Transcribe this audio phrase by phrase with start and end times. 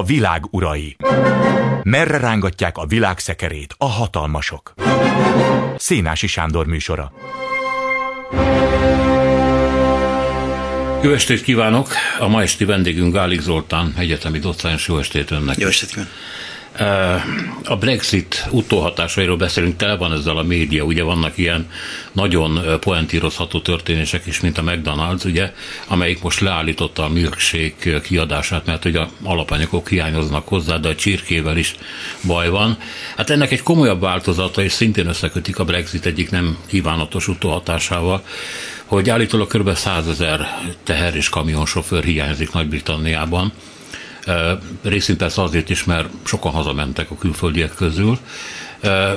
[0.00, 0.96] A világ urai.
[1.82, 4.74] Merre rángatják a világ szekerét a hatalmasok?
[5.76, 7.12] Szénási Sándor műsora.
[11.02, 11.88] Jó estét kívánok!
[12.18, 14.88] A ma esti vendégünk Gálik Zoltán, egyetemi docens.
[14.88, 15.58] Jó estét önnek!
[15.58, 16.12] Jó estét kívánok!
[17.64, 21.70] A Brexit utóhatásairól beszélünk, tele van ezzel a média, ugye vannak ilyen
[22.12, 25.52] nagyon poentírozható történések is, mint a McDonald's, ugye,
[25.86, 31.56] amelyik most leállította a milkshake kiadását, mert ugye a alapanyagok hiányoznak hozzá, de a csirkével
[31.56, 31.74] is
[32.26, 32.78] baj van.
[33.16, 38.22] Hát ennek egy komolyabb változata, és szintén összekötik a Brexit egyik nem kívánatos utóhatásával,
[38.84, 39.74] hogy állítólag kb.
[39.74, 43.52] 100 ezer teher és kamionsofőr hiányzik Nagy-Britanniában,
[44.82, 48.18] Részint persze azért is, mert sokan hazamentek a külföldiek közül.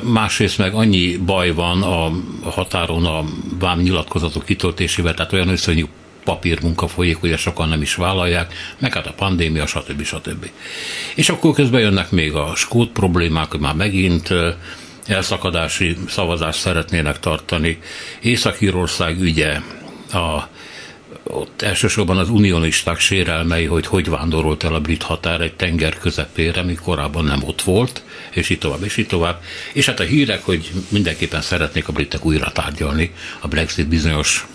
[0.02, 2.12] Másrészt meg annyi baj van a
[2.50, 3.24] határon a
[3.60, 5.88] vám nyilatkozatok kitöltésével, tehát olyan összonyú
[6.24, 10.04] papírmunka folyik, hogy sokan nem is vállalják, meg hát a pandémia, stb.
[10.04, 10.50] stb.
[11.16, 14.30] És akkor közben jönnek még a skót problémák, hogy már megint
[15.08, 17.80] elszakadási szavazást szeretnének tartani.
[18.22, 19.60] Észak-Írország ügye,
[20.12, 20.48] a
[21.24, 26.64] ott elsősorban az unionisták sérelmei, hogy hogy vándorolt el a brit határ egy tenger közepére,
[26.64, 29.42] mi korábban nem ott volt, és így tovább, és így tovább.
[29.74, 34.48] És hát a hírek, hogy mindenképpen szeretnék a britek újra tárgyalni a Brexit bizonyos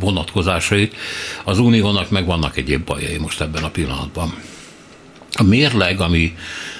[0.00, 0.96] vonatkozásait.
[1.44, 4.34] Az uniónak meg vannak egyéb bajai most ebben a pillanatban.
[5.32, 6.36] A mérleg, ami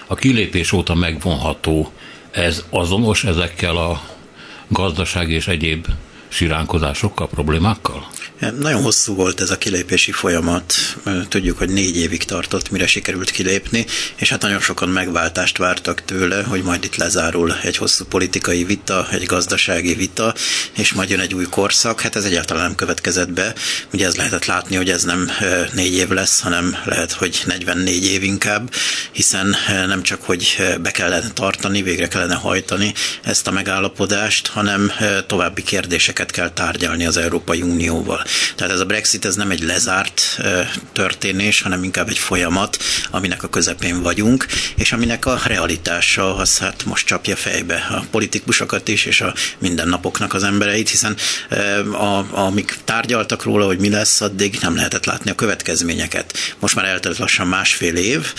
[0.06, 1.92] a kilépés óta megvonható,
[2.31, 4.03] ez azonos ezekkel a
[4.69, 5.86] gazdaság és egyéb
[6.35, 8.13] siránkozásokkal, problémákkal?
[8.59, 10.75] Nagyon hosszú volt ez a kilépési folyamat.
[11.29, 16.43] Tudjuk, hogy négy évig tartott, mire sikerült kilépni, és hát nagyon sokan megváltást vártak tőle,
[16.43, 20.35] hogy majd itt lezárul egy hosszú politikai vita, egy gazdasági vita,
[20.77, 22.01] és majd jön egy új korszak.
[22.01, 23.55] Hát ez egyáltalán nem következett be.
[23.93, 25.31] Ugye ez lehetett látni, hogy ez nem
[25.73, 28.73] négy év lesz, hanem lehet, hogy 44 év inkább,
[29.12, 34.93] hiszen nem csak, hogy be kellene tartani, végre kellene hajtani ezt a megállapodást, hanem
[35.27, 38.25] további kérdéseket kell tárgyalni az Európai Unióval.
[38.57, 40.41] Tehát ez a Brexit ez nem egy lezárt
[40.93, 42.79] történés, hanem inkább egy folyamat,
[43.11, 44.47] aminek a közepén vagyunk,
[44.77, 50.35] és aminek a realitása az hát most csapja fejbe a politikusokat is, és a mindennapoknak
[50.35, 51.17] az embereit, hiszen
[51.93, 56.39] a, amik tárgyaltak róla, hogy mi lesz, addig nem lehetett látni a következményeket.
[56.59, 58.33] Most már eltelt lassan másfél év,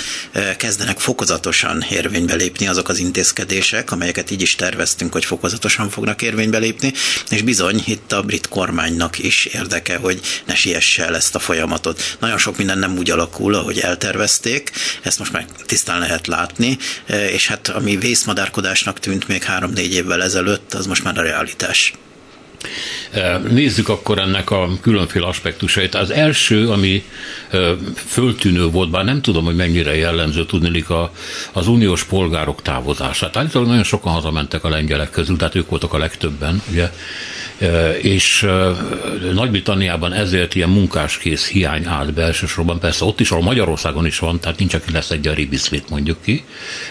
[0.57, 6.57] kezdenek fokozatosan érvénybe lépni azok az intézkedések, amelyeket így is terveztünk, hogy fokozatosan fognak érvénybe
[6.57, 6.93] lépni,
[7.29, 12.17] és bizony itt a brit kormánynak is érdeke, hogy ne siesse el ezt a folyamatot.
[12.19, 14.71] Nagyon sok minden nem úgy alakul, ahogy eltervezték,
[15.01, 16.77] ezt most már tisztán lehet látni,
[17.31, 21.93] és hát ami vészmadárkodásnak tűnt még három-négy évvel ezelőtt, az most már a realitás.
[23.49, 25.95] Nézzük akkor ennek a különféle aspektusait.
[25.95, 27.03] Az első, ami
[28.07, 31.11] föltűnő volt, bár nem tudom, hogy mennyire jellemző tudni a,
[31.53, 33.37] az uniós polgárok távozását.
[33.37, 36.91] Állítólag nagyon sokan hazamentek a lengyelek közül, tehát ők voltak a legtöbben, ugye,
[38.01, 38.47] és
[39.33, 44.39] Nagy-Britanniában ezért ilyen munkáskész hiány állt be elsősorban, persze ott is, ahol Magyarországon is van,
[44.39, 46.43] tehát nincs, aki lesz egy a ribiszvét mondjuk ki,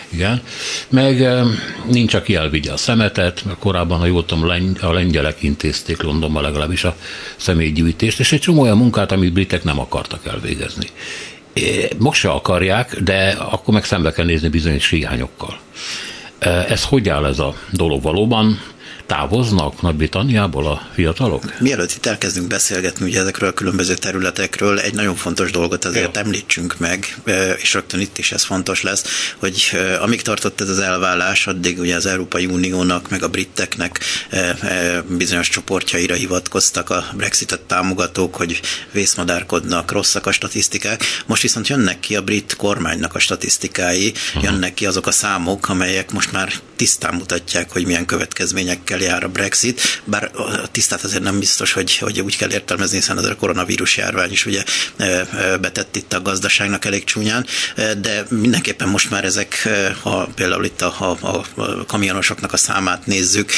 [0.09, 0.43] igen,
[0.89, 1.29] meg
[1.91, 6.85] nincs, aki elvigye a szemetet, mert korábban, ha jól tudom, a lengyelek intézték Londonban legalábbis
[6.85, 6.97] a
[7.37, 10.87] személygyűjtést, és egy csomó olyan munkát, amit britek nem akartak elvégezni.
[11.99, 15.59] Most se akarják, de akkor meg szembe kell nézni bizonyos hiányokkal.
[16.69, 18.61] Ez hogy áll ez a dolog valóban?
[19.07, 21.59] Távoznak Nagy-Britanniából a fiatalok?
[21.61, 26.23] Mielőtt itt elkezdünk beszélgetni ugye ezekről a különböző területekről, egy nagyon fontos dolgot azért Jó.
[26.23, 27.17] említsünk meg,
[27.57, 29.05] és rögtön itt is ez fontos lesz,
[29.39, 29.71] hogy
[30.01, 34.01] amíg tartott ez az elvállás, addig ugye az Európai Uniónak, meg a briteknek
[35.09, 38.61] bizonyos csoportjaira hivatkoztak a Brexitet támogatók, hogy
[38.93, 41.05] vészmadárkodnak, rosszak a statisztikák.
[41.27, 44.13] Most viszont jönnek ki a brit kormánynak a statisztikái,
[44.43, 49.25] jönnek ki azok a számok, amelyek most már tisztán mutatják, hogy milyen következményekkel évekkel jár
[49.25, 53.25] a Brexit, bár a tisztát azért nem biztos, hogy, hogy úgy kell értelmezni, hiszen az
[53.25, 54.65] a koronavírus járvány is ugye
[55.61, 57.47] betett itt a gazdaságnak elég csúnyán,
[58.01, 59.69] de mindenképpen most már ezek,
[60.03, 63.53] ha például itt a, a, a kamionosoknak a számát nézzük,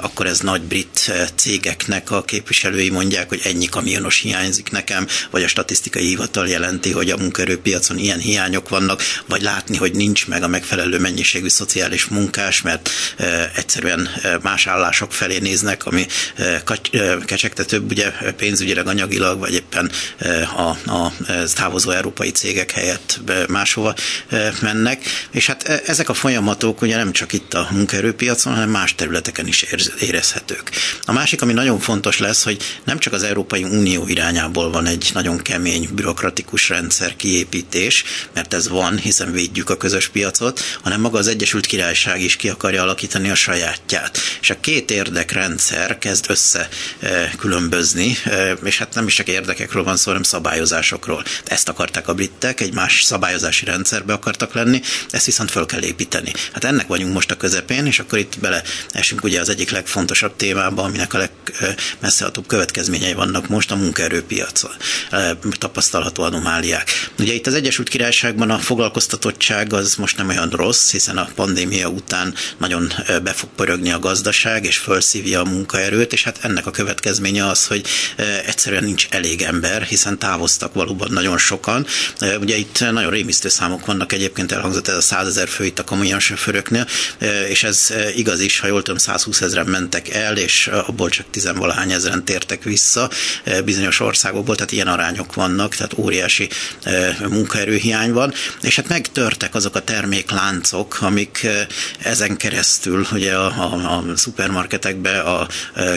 [0.00, 5.48] akkor ez nagy brit cégeknek a képviselői mondják, hogy ennyi kamionos hiányzik nekem, vagy a
[5.48, 10.48] statisztikai hivatal jelenti, hogy a munkaerőpiacon ilyen hiányok vannak, vagy látni, hogy nincs meg a
[10.48, 12.90] megfelelő mennyiségű szociális munkás, mert
[13.54, 14.08] egyszerűen
[14.42, 16.06] más állások felé néznek, ami
[17.24, 19.90] kecsegtetőbb ugye pénzügyileg, anyagilag, vagy éppen
[20.56, 21.12] a, a
[21.54, 23.94] távozó európai cégek helyett máshova
[24.60, 25.04] mennek.
[25.30, 29.64] És hát ezek a folyamatok ugye nem csak itt a munkaerőpiacon, hanem más területeken is
[30.00, 30.70] érezhetők.
[31.04, 35.10] A másik, ami nagyon fontos lesz, hogy nem csak az Európai Unió irányából van egy
[35.14, 41.18] nagyon kemény bürokratikus rendszer kiépítés, mert ez van, hiszen védjük a közös piacot, hanem maga
[41.18, 44.18] az Egyesült Királyság is ki akarja alakítani a sajátját.
[44.40, 46.68] És a két érdekrendszer kezd össze
[47.38, 48.16] különbözni,
[48.64, 51.24] és hát nem is csak érdekekről van szó, hanem szabályozásokról.
[51.44, 54.80] Ezt akarták a britek, egy más szabályozási rendszerbe akartak lenni,
[55.10, 56.32] ezt viszont föl kell építeni.
[56.52, 60.36] Hát ennek vagyunk most a közepén, és akkor itt bele esünk ugye az egyik legfontosabb
[60.36, 64.74] témába, aminek a legmesszehatóbb következményei vannak most a munkaerőpiacon
[65.50, 67.10] tapasztalható anomáliák.
[67.18, 71.88] Ugye itt az Egyesült Királyságban a foglalkoztatottság az most nem olyan rossz, hiszen a pandémia
[71.88, 72.92] után nagyon
[73.22, 77.66] be fog pörögni a gazdaság, és felszívja a munkaerőt, és hát ennek a következménye az,
[77.66, 77.86] hogy
[78.46, 81.86] egyszerűen nincs elég ember, hiszen távoztak valóban nagyon sokan.
[82.40, 85.84] Ugye itt nagyon rémisztő számok vannak egyébként, elhangzott ez a 100 ezer fő itt a
[85.84, 86.86] kamionsofőröknél,
[87.48, 91.92] és ez igaz is, ha jól tudom, 120 ezeren mentek el, és abból csak tizenvalahány
[91.92, 93.10] ezeren tértek vissza
[93.64, 96.48] bizonyos országokból, tehát ilyen arányok vannak, tehát óriási
[97.28, 98.32] munkaerőhiány van,
[98.62, 101.46] és hát megtörtek azok a termékláncok, amik
[101.98, 105.46] ezen keresztül ugye a, a, a szupermarketekbe a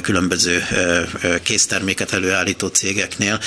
[0.02, 0.64] különböző
[1.44, 3.40] készterméket előállító cégeknél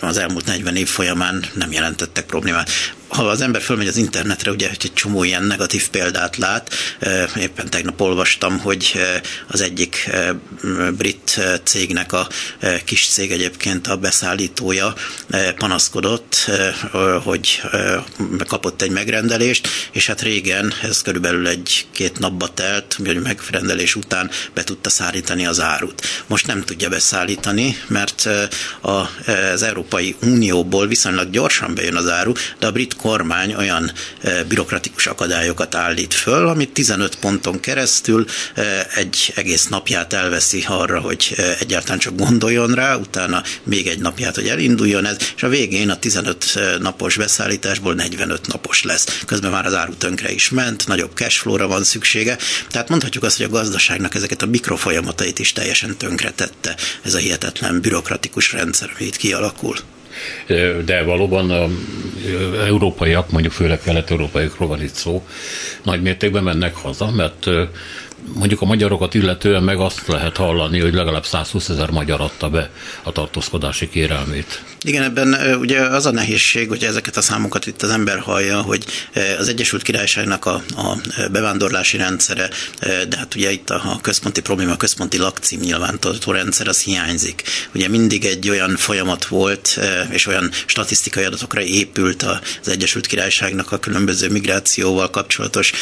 [0.00, 2.70] az elmúlt 40 év folyamán nem jelentettek problémát
[3.08, 6.74] ha az ember fölmegy az internetre, ugye egy csomó ilyen negatív példát lát.
[7.36, 9.00] Éppen tegnap olvastam, hogy
[9.46, 10.10] az egyik
[10.96, 12.28] brit cégnek a
[12.84, 14.94] kis cég egyébként a beszállítója
[15.56, 16.50] panaszkodott,
[17.22, 17.62] hogy
[18.46, 24.64] kapott egy megrendelést, és hát régen, ez körülbelül egy-két napba telt, hogy megrendelés után be
[24.64, 26.06] tudta szállítani az árut.
[26.26, 28.28] Most nem tudja beszállítani, mert
[28.80, 35.06] az Európai Unióból viszonylag gyorsan bejön az áru, de a brit kormány olyan eh, bürokratikus
[35.06, 41.56] akadályokat állít föl, amit 15 ponton keresztül eh, egy egész napját elveszi arra, hogy eh,
[41.60, 45.98] egyáltalán csak gondoljon rá, utána még egy napját, hogy elinduljon ez, és a végén a
[45.98, 49.22] 15 napos beszállításból 45 napos lesz.
[49.26, 52.38] Közben már az áru tönkre is ment, nagyobb cashflow-ra van szüksége,
[52.70, 57.80] tehát mondhatjuk azt, hogy a gazdaságnak ezeket a mikrofolyamatait is teljesen tönkretette ez a hihetetlen
[57.80, 59.76] bürokratikus rendszer, ami kialakul
[60.84, 61.66] de valóban a
[62.66, 65.26] európaiak, mondjuk főleg kelet-európaiakról van itt szó,
[65.82, 67.46] nagy mértékben mennek haza, mert
[68.34, 72.70] mondjuk a magyarokat illetően meg azt lehet hallani, hogy legalább 120 ezer magyar adta be
[73.02, 74.62] a tartózkodási kérelmét.
[74.82, 78.84] Igen, ebben ugye az a nehézség, hogy ezeket a számokat itt az ember hallja, hogy
[79.38, 80.96] az Egyesült Királyságnak a, a
[81.30, 82.50] bevándorlási rendszere,
[82.80, 87.42] de hát ugye itt a, központi probléma, a központi lakcím nyilvántartó rendszer, az hiányzik.
[87.74, 89.80] Ugye mindig egy olyan folyamat volt,
[90.10, 95.72] és olyan statisztikai adatokra épült az Egyesült Királyságnak a különböző migrációval kapcsolatos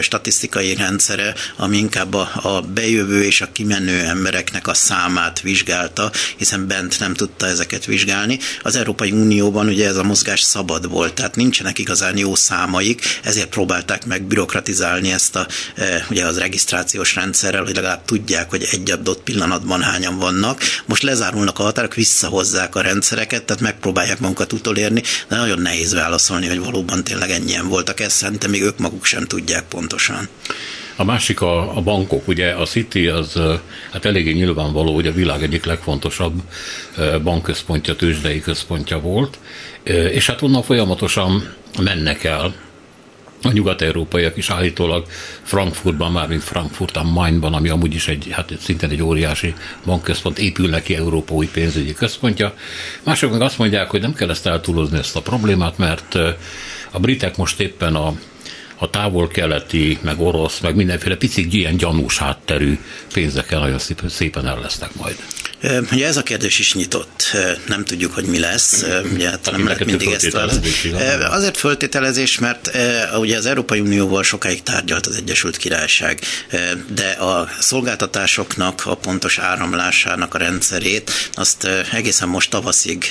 [0.00, 6.66] statisztikai rendszere, ami inkább a, a bejövő és a kimenő embereknek a számát vizsgálta, hiszen
[6.66, 8.38] bent nem tudta ezeket vizsgálni.
[8.62, 13.48] Az Európai Unióban ugye ez a mozgás szabad volt, tehát nincsenek igazán jó számaik, ezért
[13.48, 15.46] próbálták meg bürokratizálni ezt a,
[15.76, 20.60] e, ugye az regisztrációs rendszerrel, hogy legalább tudják, hogy egy adott pillanatban hányan vannak.
[20.86, 26.46] Most lezárulnak a határok, visszahozzák a rendszereket, tehát megpróbálják magukat utolérni, de nagyon nehéz válaszolni,
[26.46, 28.00] hogy valóban tényleg ennyien voltak.
[28.00, 30.28] Ezt szerintem még ők maguk sem tudják pontosan.
[31.00, 33.40] A másik a, a bankok, ugye a City az
[33.92, 36.42] hát eléggé nyilvánvaló, hogy a világ egyik legfontosabb
[37.22, 39.38] bankközpontja, tőzsdei központja volt,
[40.12, 42.54] és hát onnan folyamatosan mennek el
[43.42, 45.06] a nyugat-európaiak is állítólag
[45.42, 50.38] Frankfurtban, már mint Frankfurt a Mainban, ami amúgy is egy, hát szintén egy óriási bankközpont,
[50.38, 52.54] épül neki Európa új pénzügyi központja.
[53.02, 56.14] Mások meg azt mondják, hogy nem kell ezt eltúlozni ezt a problémát, mert
[56.90, 58.14] a britek most éppen a
[58.78, 62.78] a távol-keleti, meg orosz, meg mindenféle picik ilyen gyanús hátterű
[63.12, 65.16] pénzekkel nagyon szépen el lesznek majd.
[65.92, 67.36] Ugye ez a kérdés is nyitott,
[67.66, 70.70] nem tudjuk, hogy mi lesz, ugye hát nem lehet mindig ezt választani.
[71.22, 72.70] Azért föltételezés, mert
[73.18, 76.20] ugye az Európai Unióval sokáig tárgyalt az Egyesült Királyság,
[76.94, 83.04] de a szolgáltatásoknak a pontos áramlásának a rendszerét azt egészen most tavaszig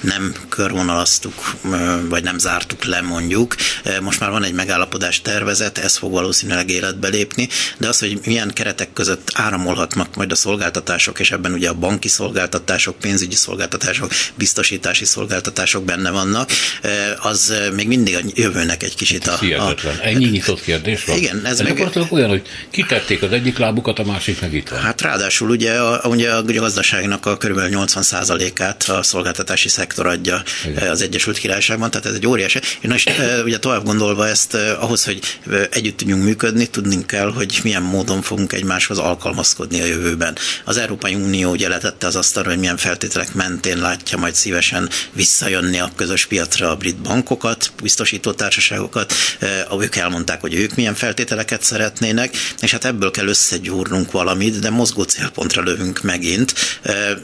[0.00, 1.54] nem körvonalaztuk,
[2.08, 3.54] vagy nem zártuk le mondjuk.
[4.00, 8.52] Most már van egy megállapodás tervezet, ez fog valószínűleg életbe lépni, de az, hogy milyen
[8.52, 15.04] keretek között áramolhatnak majd a szolgáltatások, és ebben ugye a banki szolgáltatások, pénzügyi szolgáltatások, biztosítási
[15.04, 16.50] szolgáltatások benne vannak,
[17.18, 19.38] az még mindig a jövőnek egy kicsit a...
[19.38, 19.96] Hihetetlen.
[19.96, 20.04] A...
[20.04, 21.16] Ennyi nyitott kérdés van?
[21.16, 21.40] Igen.
[21.44, 22.06] Ez, ez meg...
[22.10, 24.80] olyan, hogy kitették az egyik lábukat, a másik meg itt van.
[24.80, 27.58] Hát ráadásul ugye a, ugye a gazdaságnak a kb.
[27.58, 30.90] 80%-át a szolgáltatási szektor adja Igen.
[30.90, 32.60] az Egyesült Királyságban, tehát ez egy óriási.
[32.80, 33.04] Én is,
[33.44, 35.20] ugye tovább gondolva ezt, ahhoz, hogy
[35.70, 40.36] együtt tudjunk működni, tudnunk kell, hogy milyen módon fogunk egymáshoz alkalmazkodni a jövőben.
[40.64, 45.78] Az Európai Unió ugye letette az asztalra, hogy milyen feltételek mentén látja majd szívesen visszajönni
[45.78, 49.12] a közös piacra a brit bankokat, biztosító társaságokat,
[49.80, 55.02] ők elmondták, hogy ők milyen feltételeket szeretnének, és hát ebből kell összegyúrnunk valamit, de mozgó
[55.02, 56.54] célpontra lövünk megint,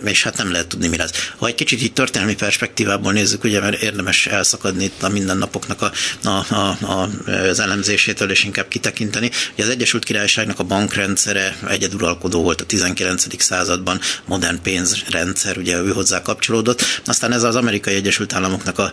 [0.05, 1.31] és hát nem lehet tudni, mi lesz.
[1.37, 5.93] Ha egy kicsit így történelmi perspektívából nézzük, ugye, mert érdemes elszakadni itt a mindennapoknak a,
[6.25, 7.09] a, a, a,
[7.49, 9.31] az elemzésétől, és inkább kitekinteni.
[9.53, 13.43] Ugye az Egyesült Királyságnak a bankrendszere egyeduralkodó volt a 19.
[13.43, 14.01] században,
[14.35, 16.83] modern pénzrendszer, ugye ő hozzá kapcsolódott.
[17.05, 18.93] Aztán ez az Amerikai Egyesült Államoknak a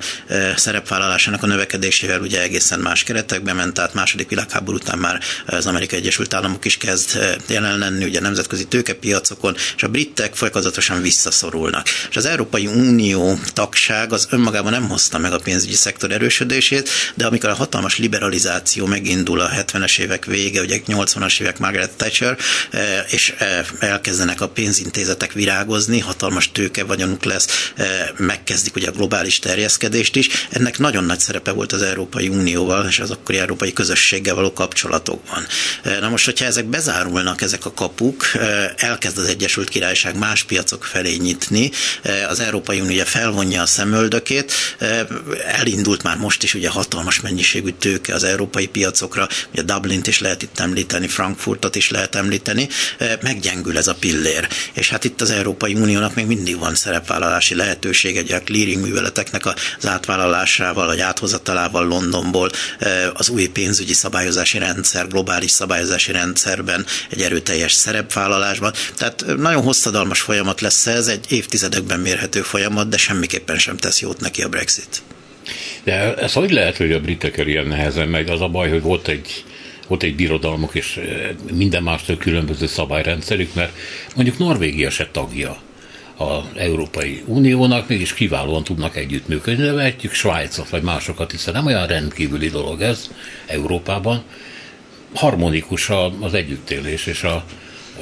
[0.56, 6.00] szerepvállalásának a növekedésével ugye egészen más keretekbe ment, tehát második világháború után már az Amerikai
[6.00, 11.88] Egyesült Államok is kezd jelen lenni, ugye nemzetközi tőkepiacokon, és a britek folyamatosan visszaszorulnak.
[12.10, 17.26] És az Európai Unió tagság az önmagában nem hozta meg a pénzügyi szektor erősödését, de
[17.26, 22.38] amikor a hatalmas liberalizáció megindul a 70-es évek vége, ugye 80-as évek Margaret Thatcher,
[23.10, 23.34] és
[23.80, 27.74] elkezdenek a pénzintézetek virágozni, hatalmas tőke vagyonuk lesz,
[28.18, 30.30] megkezdik ugye a globális terjeszkedést is.
[30.50, 35.46] Ennek nagyon nagy szerepe volt az Európai Unióval és az akkori európai közösséggel való kapcsolatokban.
[36.00, 38.26] Na most, hogyha ezek bezárulnak, ezek a kapuk,
[38.76, 41.72] elkezd az Egyesült Királyság más piacok felé nyitni,
[42.30, 44.54] az Európai Unió felvonja a szemöldökét,
[45.46, 50.42] elindult már most is ugye hatalmas mennyiségű tőke az európai piacokra, ugye Dublint is lehet
[50.42, 52.68] itt említeni, Frankfurtot is lehet említeni,
[53.22, 54.48] meggyengül ez a pillér.
[54.74, 59.46] És hát itt az Európai Uniónak még mindig van szerepvállalási lehetőség, egy a clearing műveleteknek
[59.46, 62.50] az átvállalásával, vagy áthozatalával Londonból
[63.14, 68.74] az új pénzügyi szabályozási rendszer, globális szabályozási rendszerben egy erőteljes szerepvállalásban.
[68.98, 74.20] Tehát nagyon hosszadalmas folyamat lesz ez, egy évtizedekben mérhető folyamat, de semmiképpen sem tesz jót
[74.20, 75.02] neki a Brexit.
[75.84, 78.30] De ez hogy lehet, hogy a britekkel ilyen nehezen megy?
[78.30, 79.44] Az a baj, hogy volt egy
[79.92, 81.00] volt egy birodalmuk és
[81.54, 83.72] minden mástól különböző szabályrendszerük, mert
[84.16, 85.58] mondjuk Norvégia se tagja
[86.18, 91.88] az Európai Uniónak, mégis kiválóan tudnak együttműködni, de vehetjük Svájcot vagy másokat, hiszen nem olyan
[91.88, 93.12] rendkívüli dolog ez
[93.46, 94.24] Európában.
[95.14, 97.44] Harmonikus az együttélés és a,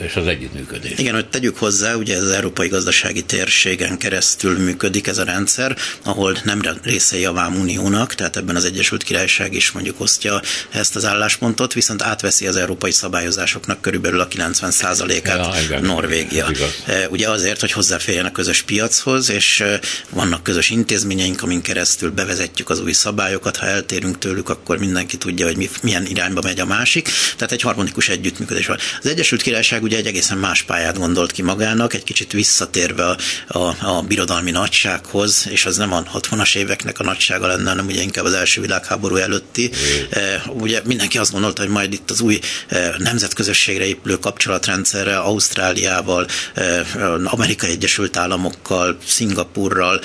[0.01, 0.97] és az együttműködés.
[0.97, 6.37] Igen, hogy tegyük hozzá, ugye az európai gazdasági térségen keresztül működik ez a rendszer, ahol
[6.43, 11.73] nem részei a Vámuniónak, tehát ebben az Egyesült Királyság is mondjuk osztja ezt az álláspontot,
[11.73, 16.47] viszont átveszi az európai szabályozásoknak körülbelül a 90%-át ja, Norvégia.
[16.85, 19.79] E, ugye azért, hogy hozzáférjen a közös piachoz, és e,
[20.09, 25.45] vannak közös intézményeink, amin keresztül bevezetjük az új szabályokat, ha eltérünk tőlük, akkor mindenki tudja,
[25.45, 27.09] hogy milyen irányba megy a másik.
[27.35, 28.77] Tehát egy harmonikus együttműködés van.
[29.01, 33.17] Az Egyesült Királyság ugye egy egészen más pályát gondolt ki magának, egy kicsit visszatérve a,
[33.47, 38.01] a, a birodalmi nagysághoz, és az nem a 60-as éveknek a nagysága lenne, hanem ugye
[38.01, 39.71] inkább az első világháború előtti.
[40.09, 46.27] E, ugye mindenki azt gondolta, hogy majd itt az új e, nemzetközösségre épülő kapcsolatrendszerre Ausztráliával,
[46.53, 46.85] e,
[47.23, 50.01] Amerikai Egyesült Államokkal, Szingapurral,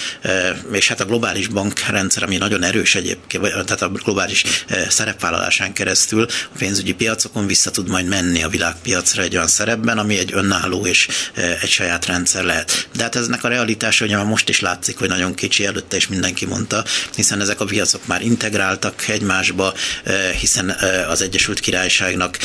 [0.72, 4.44] és hát a globális bankrendszer, ami nagyon erős egyébként, tehát a globális
[4.88, 10.18] szerepvállalásán keresztül a pénzügyi piacokon vissza tud majd menni a világpiacra egy olyan szerepben, ami
[10.18, 12.88] egy önálló és e, egy saját rendszer lehet.
[12.96, 16.08] De hát eznek a realitása ugye már most is látszik, hogy nagyon kicsi előtte, és
[16.08, 22.38] mindenki mondta, hiszen ezek a piacok már integráltak egymásba, e, hiszen e, az Egyesült Királyságnak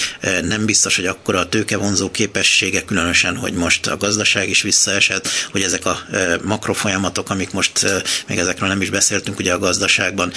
[0.44, 5.62] nem biztos, hogy akkor a tőkevonzó képessége, különösen, hogy most a gazdaság is visszaesett, hogy
[5.62, 6.00] ezek a
[6.44, 7.86] makrofolyamatok, amik most
[8.28, 10.32] még ezekről nem is beszéltünk, ugye a gazdaságban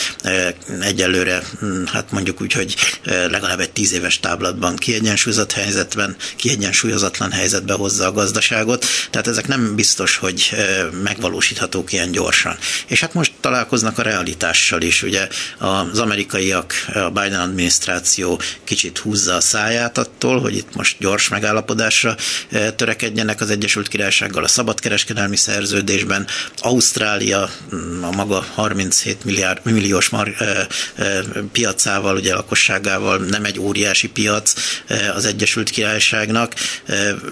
[0.81, 7.33] egyelőre, hm, hát mondjuk úgy, hogy legalább egy tíz éves táblatban kiegyensúlyozott helyzetben, kiegyensúlyozott kiegyensúlyozatlan
[7.33, 10.51] helyzetbe hozza a gazdaságot, tehát ezek nem biztos, hogy
[11.03, 12.57] megvalósíthatók ilyen gyorsan.
[12.87, 19.35] És hát most találkoznak a realitással is, ugye az amerikaiak, a Biden adminisztráció kicsit húzza
[19.35, 22.17] a száját attól, hogy itt most gyors megállapodásra
[22.77, 26.27] törekedjenek az Egyesült Királysággal a szabadkereskedelmi szerződésben.
[26.57, 30.35] Ausztrália mm, a maga 37 milliárd, milliós mar,
[31.53, 34.55] piacával, ugye lakosságával nem egy óriási piac
[35.15, 36.55] az Egyesült Királyságnak,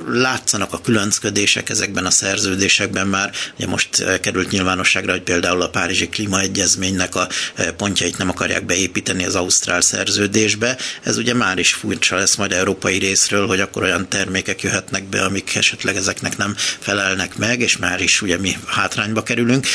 [0.08, 6.08] Látszanak a különcködések ezekben a szerződésekben már, ugye most került nyilvánosságra, hogy például a Párizsi
[6.08, 7.28] Klímaegyezménynek a
[7.76, 10.76] pontjait nem akarják beépíteni az Ausztrál szerződésbe.
[11.02, 15.22] Ez ugye már is furcsa lesz majd európai részről, hogy akkor olyan termékek jöhetnek be,
[15.22, 19.66] amik esetleg ezeknek nem felelnek meg, és már is ugye mi hátrányba kerülünk.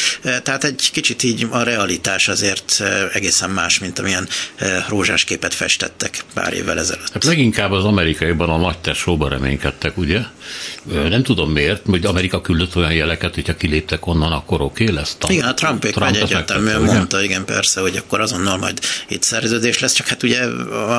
[0.43, 2.83] Tehát egy kicsit így a realitás azért
[3.13, 4.27] egészen más, mint amilyen
[4.87, 7.13] rózsás képet festettek pár évvel ezelőtt.
[7.13, 10.21] Hát leginkább az amerikaiban a nagy tesóban reménykedtek, ugye?
[10.83, 15.15] Nem tudom miért, hogy Amerika küldött olyan jeleket, hogyha kiléptek onnan, akkor oké okay lesz.
[15.19, 19.79] Trump, igen, a Trumpék Trump egyértelműen mondta, igen, persze, hogy akkor azonnal majd itt szerződés
[19.79, 20.43] lesz, csak hát ugye,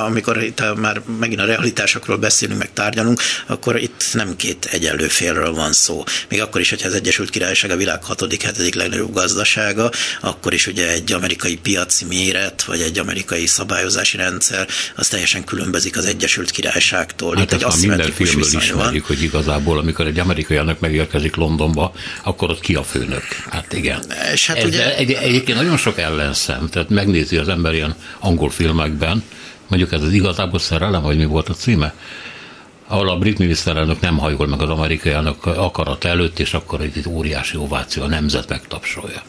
[0.07, 5.53] amikor itt már megint a realitásokról beszélünk, meg tárgyalunk, akkor itt nem két egyenlő félről
[5.53, 6.05] van szó.
[6.29, 10.67] Még akkor is, hogyha az Egyesült Királyság a világ hatodik, hetedik legnagyobb gazdasága, akkor is
[10.67, 16.51] ugye egy amerikai piaci méret, vagy egy amerikai szabályozási rendszer, az teljesen különbözik az Egyesült
[16.51, 17.37] Királyságtól.
[17.37, 18.13] Hát Itt egy minden
[18.43, 23.23] filmből ismerjük, hogy igazából, amikor egy amerikai elnök megérkezik Londonba, akkor ott ki a főnök.
[23.51, 24.03] Hát igen.
[24.33, 24.97] És hát Ez ugye...
[24.97, 29.23] egy, egyébként nagyon sok ellenszem, tehát megnézi az ember ilyen angol filmekben,
[29.69, 31.95] mondjuk ez az igazából szerelem, vagy mi volt a címe?
[32.89, 37.05] ahol a brit miniszterelnök nem hajol meg az amerikai elnök akarat előtt, és akkor egy
[37.09, 39.23] óriási ováció, a nemzet megtapsolja.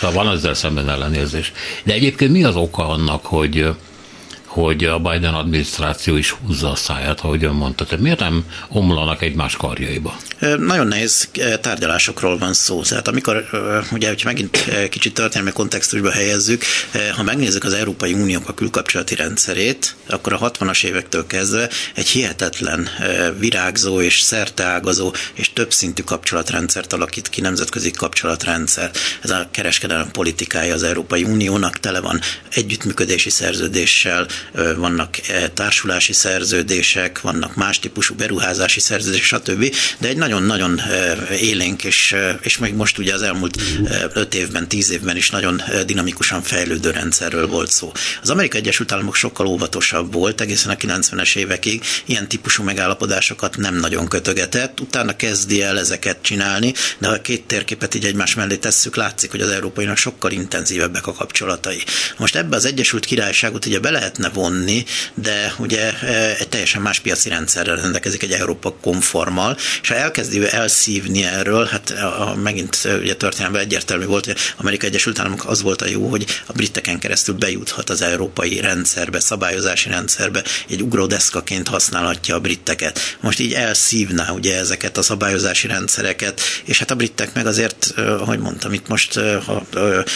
[0.00, 1.52] Tehát van ezzel szemben ellenérzés.
[1.84, 3.68] De egyébként mi az oka annak, hogy
[4.48, 7.84] hogy a Biden adminisztráció is húzza a száját, ahogy ön mondta.
[7.84, 10.16] Tehát miért nem omlanak egymás karjaiba?
[10.58, 11.28] Nagyon nehéz
[11.60, 12.82] tárgyalásokról van szó.
[12.82, 13.44] Tehát amikor,
[13.92, 16.62] ugye, hogy megint kicsit történelmi kontextusba helyezzük,
[17.16, 22.88] ha megnézzük az Európai Uniók a külkapcsolati rendszerét, akkor a 60-as évektől kezdve egy hihetetlen
[23.38, 28.90] virágzó és szerteágazó és többszintű kapcsolatrendszert alakít ki, nemzetközi kapcsolatrendszer.
[29.22, 34.26] Ez a kereskedelem politikája az Európai Uniónak tele van együttműködési szerződéssel,
[34.76, 35.16] vannak
[35.54, 39.74] társulási szerződések, vannak más típusú beruházási szerződések, stb.
[39.98, 40.80] De egy nagyon-nagyon
[41.40, 43.60] élénk, és, és még most ugye az elmúlt
[44.12, 47.92] öt évben, tíz évben is nagyon dinamikusan fejlődő rendszerről volt szó.
[48.22, 53.74] Az Amerikai Egyesült Államok sokkal óvatosabb volt, egészen a 90-es évekig ilyen típusú megállapodásokat nem
[53.74, 58.56] nagyon kötögetett, utána kezdi el ezeket csinálni, de ha a két térképet így egymás mellé
[58.56, 61.82] tesszük, látszik, hogy az európainak sokkal intenzívebbek a kapcsolatai.
[62.16, 66.82] Most ebbe az Egyesült Királyságot ugye be lehetne lehetne vonni, de ugye e, egy teljesen
[66.82, 72.34] más piaci rendszerrel rendelkezik egy Európa konformal, és ha elkezdi elszívni erről, hát a, a,
[72.34, 76.26] megint e, ugye történelemben egyértelmű volt, hogy Amerika Egyesült Államok az volt a jó, hogy
[76.46, 83.00] a briteken keresztül bejuthat az európai rendszerbe, szabályozási rendszerbe, egy ugródeszkaként használhatja a britteket.
[83.20, 88.12] Most így elszívná ugye ezeket a szabályozási rendszereket, és hát a britek meg azért, e,
[88.12, 89.62] ahogy mondtam, itt most ha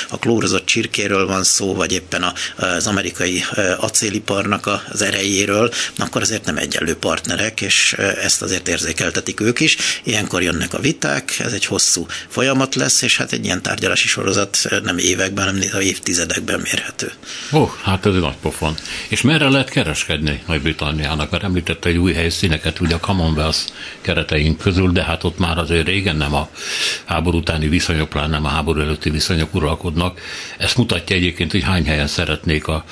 [0.09, 3.45] a klórozott csirkéről van szó, vagy éppen az amerikai
[3.79, 9.77] acél acéliparnak az erejéről, akkor azért nem egyenlő partnerek, és ezt azért érzékeltetik ők is.
[10.05, 14.59] Ilyenkor jönnek a viták, ez egy hosszú folyamat lesz, és hát egy ilyen tárgyalási sorozat
[14.83, 17.13] nem években, hanem évtizedekben mérhető.
[17.53, 18.75] Ó, oh, hát ez nagy pofon.
[19.09, 21.31] És merre lehet kereskedni Nagy-Britanniának?
[21.31, 23.59] Mert említette egy új helyszíneket, ugye a Commonwealth
[24.01, 26.49] kereteink közül, de hát ott már azért régen nem a
[27.05, 30.21] háború utáni viszonyok, pláne nem a háború előtti viszonyok uralkodnak.
[30.59, 32.85] Ezt mutatja egyébként, hogy hány helyen szeretnék a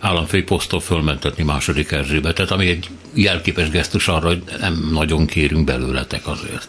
[0.00, 6.26] államfői posztól fölmentetni második Erzsébetet, ami egy jelképes gesztus arra, hogy nem nagyon kérünk belőletek
[6.26, 6.68] azért.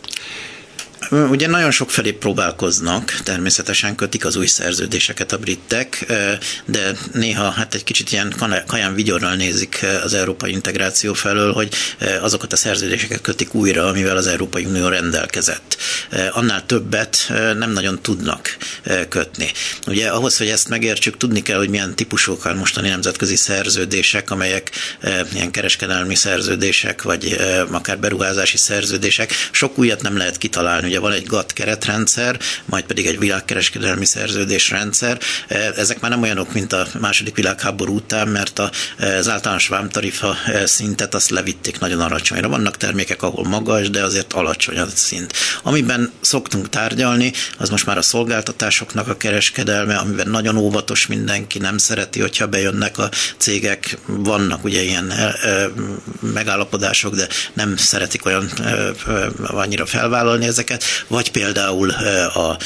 [1.09, 6.05] Ugye nagyon sok felé próbálkoznak, természetesen kötik az új szerződéseket a britek,
[6.65, 8.33] de néha hát egy kicsit ilyen
[8.67, 11.73] kaján vigyorral nézik az európai integráció felől, hogy
[12.21, 15.77] azokat a szerződéseket kötik újra, amivel az Európai Unió rendelkezett.
[16.31, 18.57] Annál többet nem nagyon tudnak
[19.09, 19.51] kötni.
[19.87, 24.71] Ugye ahhoz, hogy ezt megértsük, tudni kell, hogy milyen típusok a mostani nemzetközi szerződések, amelyek
[25.33, 27.37] ilyen kereskedelmi szerződések, vagy
[27.71, 29.33] akár beruházási szerződések.
[29.51, 35.19] Sok újat nem lehet kitalálni, ugye van egy GATT keretrendszer, majd pedig egy világkereskedelmi szerződésrendszer.
[35.47, 38.59] E, ezek már nem olyanok, mint a második világháború után, mert
[39.19, 42.49] az általános vámtarifa e, szintet azt levitték nagyon alacsonyra.
[42.49, 45.33] Vannak termékek, ahol magas, de azért alacsony a szint.
[45.63, 51.77] Amiben szoktunk tárgyalni, az most már a szolgáltatásoknak a kereskedelme, amiben nagyon óvatos mindenki, nem
[51.77, 53.97] szereti, hogyha bejönnek a cégek.
[54.05, 55.35] Vannak ugye ilyen e,
[56.19, 58.49] megállapodások, de nem szeretik olyan
[59.43, 61.89] annyira felvállalni ezeket vagy például
[62.33, 62.57] a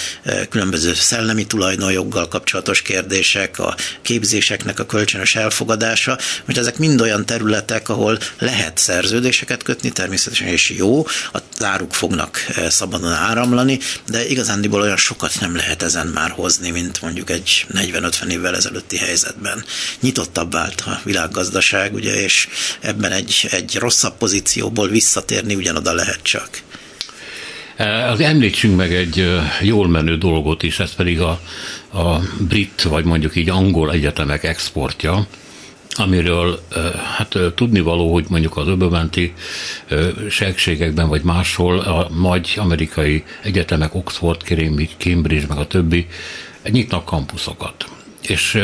[0.49, 7.89] különböző szellemi tulajdonjoggal kapcsolatos kérdések, a képzéseknek a kölcsönös elfogadása, hogy ezek mind olyan területek,
[7.89, 14.97] ahol lehet szerződéseket kötni, természetesen és jó, a záruk fognak szabadon áramlani, de igazándiból olyan
[14.97, 19.65] sokat nem lehet ezen már hozni, mint mondjuk egy 40-50 évvel ezelőtti helyzetben.
[19.99, 22.47] Nyitottabb vált a világgazdaság, ugye, és
[22.79, 26.61] ebben egy, egy rosszabb pozícióból visszatérni ugyanoda lehet csak.
[27.79, 31.39] E, az említsünk meg egy jól menő dolgot is, ez pedig a,
[31.93, 35.27] a brit, vagy mondjuk így angol egyetemek exportja,
[35.89, 36.59] amiről
[37.17, 39.33] hát tudnivaló, hogy mondjuk az öbölmenti
[40.29, 44.41] segségekben vagy máshol a nagy amerikai egyetemek, Oxford,
[44.97, 46.07] Cambridge, meg a többi
[46.63, 47.85] nyitnak kampuszokat
[48.21, 48.61] és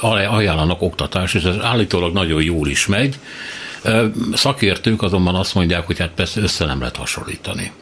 [0.00, 3.18] ajánlanak oktatást, és ez állítólag nagyon jól is megy.
[4.34, 7.72] Szakértők azonban azt mondják, hogy hát persze össze nem lehet hasonlítani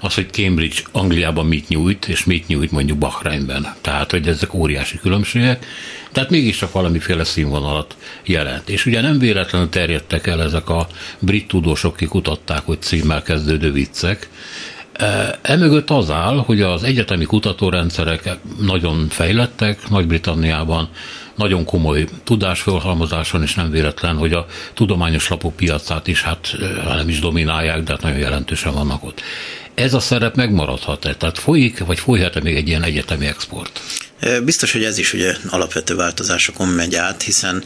[0.00, 3.74] az, hogy Cambridge Angliában mit nyújt, és mit nyújt mondjuk Bahreinben.
[3.80, 5.66] Tehát, hogy ezek óriási különbségek,
[6.12, 8.68] tehát mégiscsak valamiféle színvonalat jelent.
[8.68, 10.86] És ugye nem véletlenül terjedtek el ezek a
[11.18, 14.28] brit tudósok, akik kutatták, hogy címmel kezdődő viccek,
[15.42, 20.88] Emögött az áll, hogy az egyetemi kutatórendszerek nagyon fejlettek Nagy-Britanniában,
[21.34, 26.56] nagyon komoly tudásfölhalmozáson, és nem véletlen, hogy a tudományos lapok piacát is hát
[26.86, 29.20] nem is dominálják, de hát nagyon jelentősen vannak ott.
[29.78, 31.14] Ez a szerep megmaradhat-e?
[31.14, 33.80] Tehát folyik, vagy folyhat-e még egy ilyen egyetemi export?
[34.44, 37.64] Biztos, hogy ez is ugye alapvető változásokon megy át, hiszen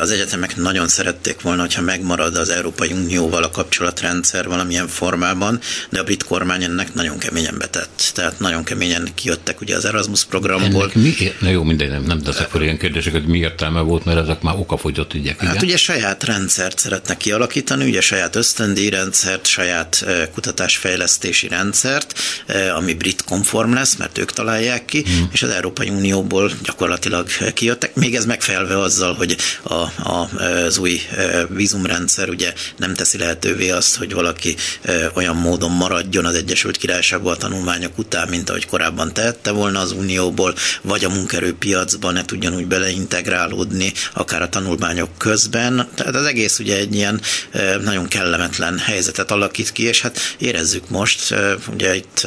[0.00, 6.00] az egyetemek nagyon szerették volna, hogyha megmarad az Európai Unióval a kapcsolatrendszer valamilyen formában, de
[6.00, 8.10] a brit kormány ennek nagyon keményen betett.
[8.14, 10.82] Tehát nagyon keményen kijöttek ugye az Erasmus programból.
[10.82, 14.04] Ennek mi, na jó, mindegy, nem, nem teszek fel ilyen kérdéseket, hogy mi értelme volt,
[14.04, 15.40] mert ezek már okafogyott ügyek.
[15.40, 15.66] Hát ugye?
[15.66, 22.18] ugye saját rendszert szeretnek kialakítani, ugye saját ösztöndíjrendszert, saját kutatásfejlesztési rendszert,
[22.76, 25.28] ami brit konform lesz, mert ők találják ki, hmm.
[25.32, 30.28] és az Európai Európai Unióból gyakorlatilag kijöttek, még ez megfelelve azzal, hogy a, a,
[30.66, 36.24] az új e, vízumrendszer ugye nem teszi lehetővé azt, hogy valaki e, olyan módon maradjon
[36.24, 41.08] az Egyesült Királyságban a tanulmányok után, mint ahogy korábban tehette volna az Unióból, vagy a
[41.08, 45.88] munkerőpiacba ne tudjon úgy beleintegrálódni, akár a tanulmányok közben.
[45.94, 50.88] Tehát az egész ugye egy ilyen e, nagyon kellemetlen helyzetet alakít ki, és hát érezzük
[50.88, 51.34] most,
[51.72, 52.26] ugye itt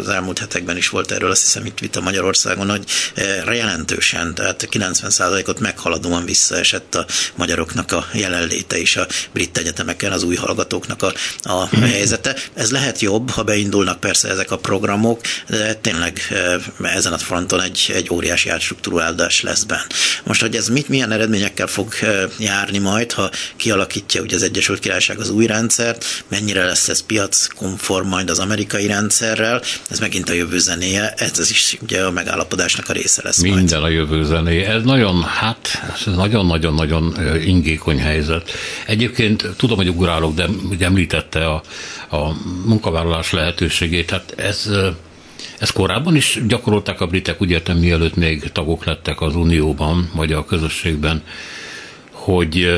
[0.00, 4.68] az elmúlt hetekben is volt erről azt hiszem itt vita Magyarországon, hogy eh, jelentősen, tehát
[4.70, 11.12] 90%-ot meghaladóan visszaesett a magyaroknak a jelenléte és a brit egyetemeken az új hallgatóknak a,
[11.42, 12.36] a helyzete.
[12.54, 16.20] Ez lehet jobb, ha beindulnak persze ezek a programok, de tényleg
[16.80, 19.86] eh, ezen a fronton egy, egy óriási átstruktúrálás lesz benne.
[20.24, 24.78] Most, hogy ez mit, milyen eredményekkel fog eh, járni majd, ha kialakítja ugye az Egyesült
[24.78, 30.28] Királyság az új rendszert, mennyire lesz ez piac konform majd az amerikai rendszerrel, ez megint
[30.28, 33.92] a jövő zenéje, ez is ugye a megállapodás gondolkodásnak a része lesz Minden majd.
[33.92, 34.62] a jövő zené.
[34.62, 38.50] Ez nagyon, hát, ez nagyon-nagyon-nagyon ingékony helyzet.
[38.86, 41.62] Egyébként tudom, hogy ugrálok, de ugye említette a,
[42.16, 42.32] a
[42.64, 44.10] munkavállalás lehetőségét.
[44.10, 44.70] Hát ez
[45.58, 50.32] ezt korábban is gyakorolták a britek, úgy értem, mielőtt még tagok lettek az Unióban, vagy
[50.32, 51.22] a közösségben
[52.18, 52.68] hogy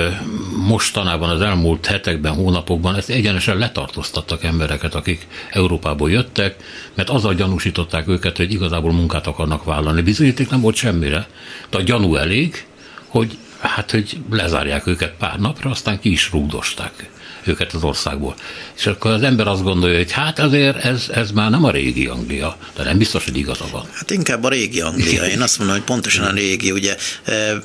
[0.67, 6.57] mostanában az elmúlt hetekben, hónapokban ezt egyenesen letartóztattak embereket, akik Európából jöttek,
[6.95, 10.03] mert azzal gyanúsították őket, hogy igazából munkát akarnak vállalni.
[10.03, 11.27] Bizonyíték nem volt semmire,
[11.71, 12.67] de a gyanú elég,
[13.07, 17.11] hogy hát, hogy lezárják őket pár napra, aztán ki is rúgdosták
[17.45, 18.35] őket az országból.
[18.77, 22.07] És akkor az ember azt gondolja, hogy hát azért ez, ez már nem a régi
[22.07, 23.89] Anglia, de nem biztos, hogy igaza van.
[23.93, 25.25] Hát inkább a régi Anglia.
[25.25, 27.61] Én azt mondom, hogy pontosan a régi, ugye, e,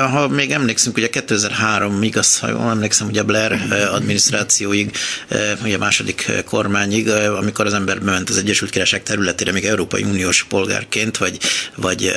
[0.00, 4.90] ha még emlékszünk, ugye 2003 igaz, ha jól emlékszem, ugye Blair e, adminisztrációig,
[5.28, 10.44] e, ugye második kormányig, amikor az ember bement az Egyesült Királyság területére, még Európai Uniós
[10.44, 11.38] polgárként, vagy,
[11.76, 12.12] vagy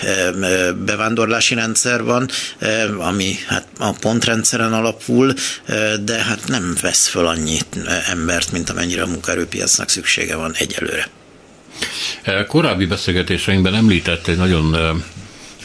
[0.85, 2.29] bevándorlási rendszer van,
[2.99, 5.35] ami hát a pontrendszeren alapul,
[6.05, 7.59] de hát nem vesz föl annyi
[8.09, 11.09] embert, mint amennyire a munkaerőpiacnak szüksége van egyelőre.
[12.47, 14.77] Korábbi beszélgetéseinkben említett egy nagyon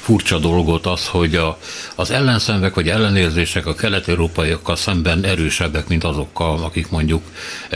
[0.09, 1.57] furcsa dolgot az, hogy a,
[1.95, 7.23] az ellenszenvek vagy ellenérzések a kelet-európaiakkal szemben erősebbek, mint azokkal, akik mondjuk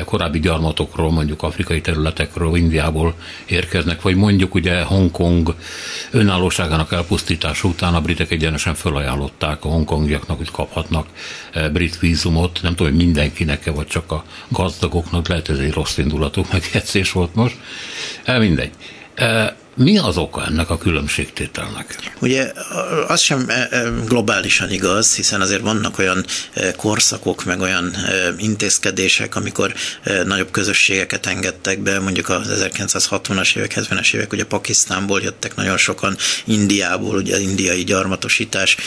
[0.05, 3.13] korábbi gyarmatokról, mondjuk afrikai területekről, Indiából
[3.45, 5.55] érkeznek, vagy mondjuk ugye Hongkong
[6.11, 11.07] önállóságának elpusztítása után a britek egyenesen felajánlották a hongkongiaknak, hogy kaphatnak
[11.51, 15.97] eh, brit vízumot, nem tudom, hogy mindenkinek-e, vagy csak a gazdagoknak, lehet ez egy rossz
[15.97, 17.55] indulatú megjegyzés volt most,
[18.23, 18.71] eh, mindegy.
[19.75, 22.11] Mi az oka ennek a különbségtételnek?
[22.19, 22.51] Ugye
[23.07, 27.95] az sem e, e, globálisan igaz, hiszen azért vannak olyan e, korszakok, meg olyan
[28.37, 29.73] intézkedések, amikor
[30.25, 36.17] nagyobb közösségeket engedtek be, mondjuk az 1960-as évek, 70-es évek, ugye Pakisztánból jöttek nagyon sokan,
[36.45, 38.77] Indiából, ugye az indiai gyarmatosítás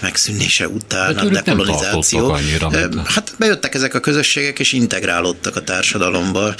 [0.00, 2.30] megszűnése után, a dekolonizáció.
[2.30, 2.70] Annyira,
[3.04, 6.54] hát bejöttek ezek a közösségek, és integrálódtak a társadalomba.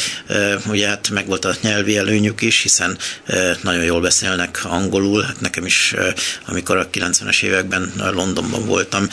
[0.68, 2.98] Ugye hát meg volt a nyelvi előnyük is, hiszen
[3.62, 5.22] nagyon jól beszélnek angolul.
[5.22, 5.94] Hát nekem is,
[6.46, 9.08] amikor a 90-es években Londonban voltam,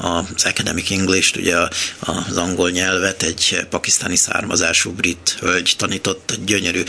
[0.00, 1.56] az Academic English-t, ugye
[1.98, 6.82] az angol nyelvet egy pakisztáni származású brit hölgy tanított, gyönyörű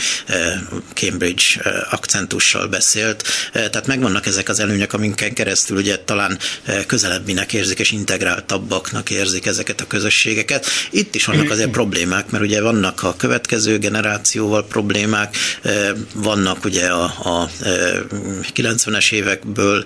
[0.94, 1.44] Cambridge
[1.90, 3.24] akcentussal beszélt.
[3.52, 6.38] Tehát megvannak ezek az előnyök, aminken keresztül ugye talán
[6.86, 10.66] közelebbinek érzik és integráltabbaknak érzik ezeket a közösségeket.
[10.90, 15.36] Itt is vannak azért problémák, mert ugye vannak a következő generációval problémák,
[16.14, 17.04] vannak vannak ugye a,
[17.42, 17.48] a
[18.54, 19.84] 90-es évekből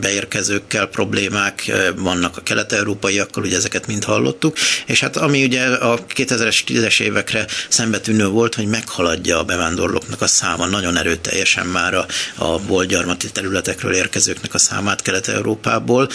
[0.00, 6.60] beérkezőkkel problémák, vannak a kelet-európaiakkal, ugye ezeket mind hallottuk, és hát ami ugye a 2000-es,
[6.66, 10.66] 10-es évekre szembetűnő volt, hogy meghaladja a bevándorlóknak a száma.
[10.66, 16.08] Nagyon erőteljesen már a, a volt gyarmati területekről érkezőknek a számát Kelet-Európából,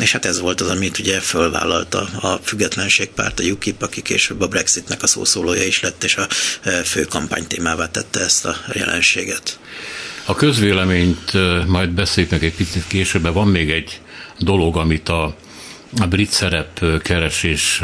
[0.00, 4.46] és hát ez volt az, amit ugye fölvállalta a függetlenségpárt, a UKIP, aki később a
[4.48, 6.26] Brexitnek a szószólója is lett, és a
[6.84, 9.58] fő kampánytémává tette ezt a jelenséget.
[10.24, 11.32] A közvéleményt
[11.66, 14.00] majd beszéljük egy picit később, de van még egy
[14.38, 15.36] dolog, amit a,
[15.98, 17.82] a brit szerep keresés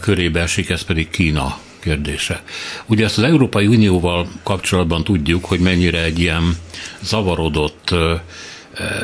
[0.00, 2.42] körébe esik, ez pedig Kína kérdése.
[2.86, 6.56] Ugye ezt az Európai Unióval kapcsolatban tudjuk, hogy mennyire egy ilyen
[7.02, 7.94] zavarodott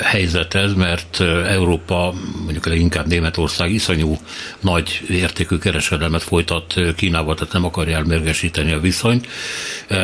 [0.02, 4.18] helyzet ez, mert Európa, mondjuk leginkább Németország iszonyú
[4.60, 9.26] nagy értékű kereskedelmet folytat Kínával, tehát nem akarja elmérgesíteni a viszonyt,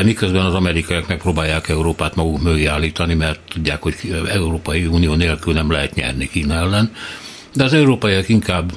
[0.04, 3.94] miközben az amerikaiak megpróbálják Európát maguk mögé állítani, mert tudják, hogy
[4.28, 6.92] Európai Unió nélkül nem lehet nyerni Kína ellen.
[7.54, 8.72] De az európaiak inkább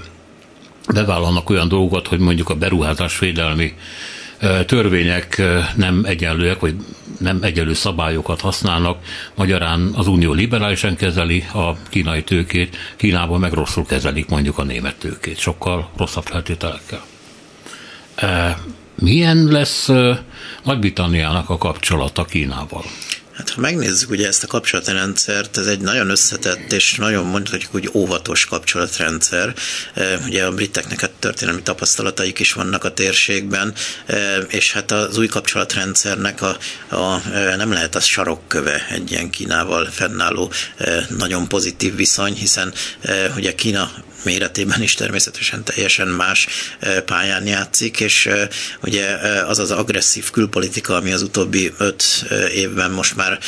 [0.93, 3.73] bevállalnak olyan dolgokat, hogy mondjuk a beruházásvédelmi
[4.65, 5.41] törvények
[5.75, 6.75] nem egyenlőek, vagy
[7.19, 8.99] nem egyenlő szabályokat használnak.
[9.35, 14.95] Magyarán az Unió liberálisan kezeli a kínai tőkét, Kínában meg rosszul kezelik mondjuk a német
[14.95, 17.03] tőkét, sokkal rosszabb feltételekkel.
[18.95, 19.89] Milyen lesz
[20.63, 22.83] Nagy-Britanniának a kapcsolata Kínával?
[23.37, 27.89] Hát ha megnézzük ugye ezt a kapcsolatrendszert, ez egy nagyon összetett és nagyon mondhatjuk hogy
[27.93, 29.53] óvatos kapcsolatrendszer.
[30.25, 33.73] Ugye a briteknek a történelmi tapasztalataik is vannak a térségben,
[34.47, 36.57] és hát az új kapcsolatrendszernek a,
[36.95, 37.21] a,
[37.55, 40.51] nem lehet az sarokköve egy ilyen Kínával fennálló
[41.17, 42.73] nagyon pozitív viszony, hiszen
[43.35, 43.91] ugye Kína
[44.25, 46.47] méretében is természetesen teljesen más
[46.79, 48.49] e, pályán játszik, és e,
[48.81, 52.03] ugye e, az az agresszív külpolitika, ami az utóbbi öt
[52.53, 53.39] évben most már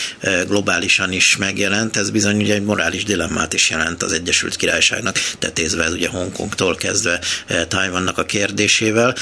[0.47, 5.83] globálisan is megjelent, ez bizony ugye egy morális dilemmát is jelent az Egyesült Királyságnak, tetézve
[5.83, 7.19] ez ugye Hongkongtól kezdve
[7.67, 9.15] Tajvannak a kérdésével,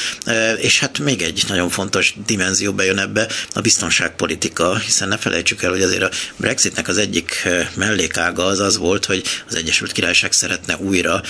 [0.57, 5.69] és hát még egy nagyon fontos dimenzió bejön ebbe, a biztonságpolitika, hiszen ne felejtsük el,
[5.69, 10.77] hogy azért a Brexitnek az egyik mellékága az az volt, hogy az Egyesült Királyság szeretne
[10.77, 11.21] újra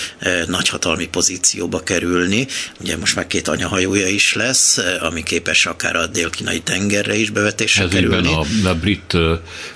[0.48, 2.48] nagyhatalmi pozícióba kerülni.
[2.80, 7.84] Ugye most már két anyahajója is lesz, ami képes akár a dél-kínai tengerre is bevetésre
[7.84, 8.34] Ez kerülni.
[8.34, 9.14] A, a brit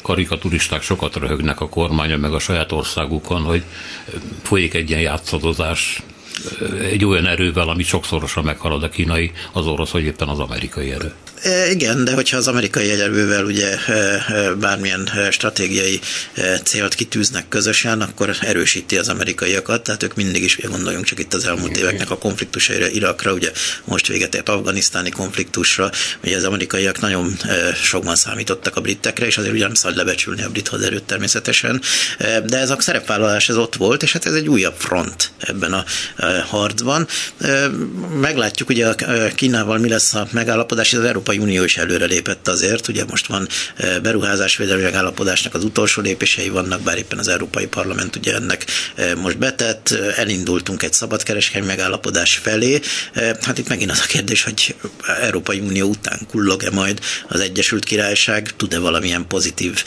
[0.01, 3.63] karikaturisták sokat röhögnek a kormánya meg a saját országukon, hogy
[4.43, 6.01] folyik egy ilyen játszadozás
[6.81, 11.13] egy olyan erővel, ami sokszorosan meghalad a kínai, az orosz, vagy éppen az amerikai erő.
[11.41, 15.99] E, igen, de hogyha az amerikai egyelővel ugye e, e, bármilyen stratégiai
[16.63, 21.45] célt kitűznek közösen, akkor erősíti az amerikaiakat, tehát ők mindig is, gondoljunk csak itt az
[21.45, 23.51] elmúlt éveknek a konfliktusaira, Irakra, ugye
[23.83, 25.91] most véget ért afganisztáni konfliktusra,
[26.23, 27.37] ugye az amerikaiak nagyon
[27.83, 31.81] sokban számítottak a britekre, és azért ugye nem szabad lebecsülni a brit haderőt természetesen,
[32.45, 35.83] de ez a szerepvállalás ez ott volt, és hát ez egy újabb front ebben a
[36.47, 37.07] harcban.
[38.19, 38.95] Meglátjuk, ugye a
[39.35, 43.47] Kínával mi lesz a megállapodás, az Európai Unió is előrelépett azért, ugye most van
[44.01, 48.65] beruházásvédelmi megállapodásnak az utolsó lépései vannak, bár éppen az Európai Parlament ugye ennek
[49.21, 52.79] most betett, elindultunk egy szabadkereskedelmi megállapodás felé.
[53.41, 54.75] Hát itt megint az a kérdés, hogy
[55.21, 59.83] Európai Unió után kullog-e majd az Egyesült Királyság, tud-e valamilyen pozitív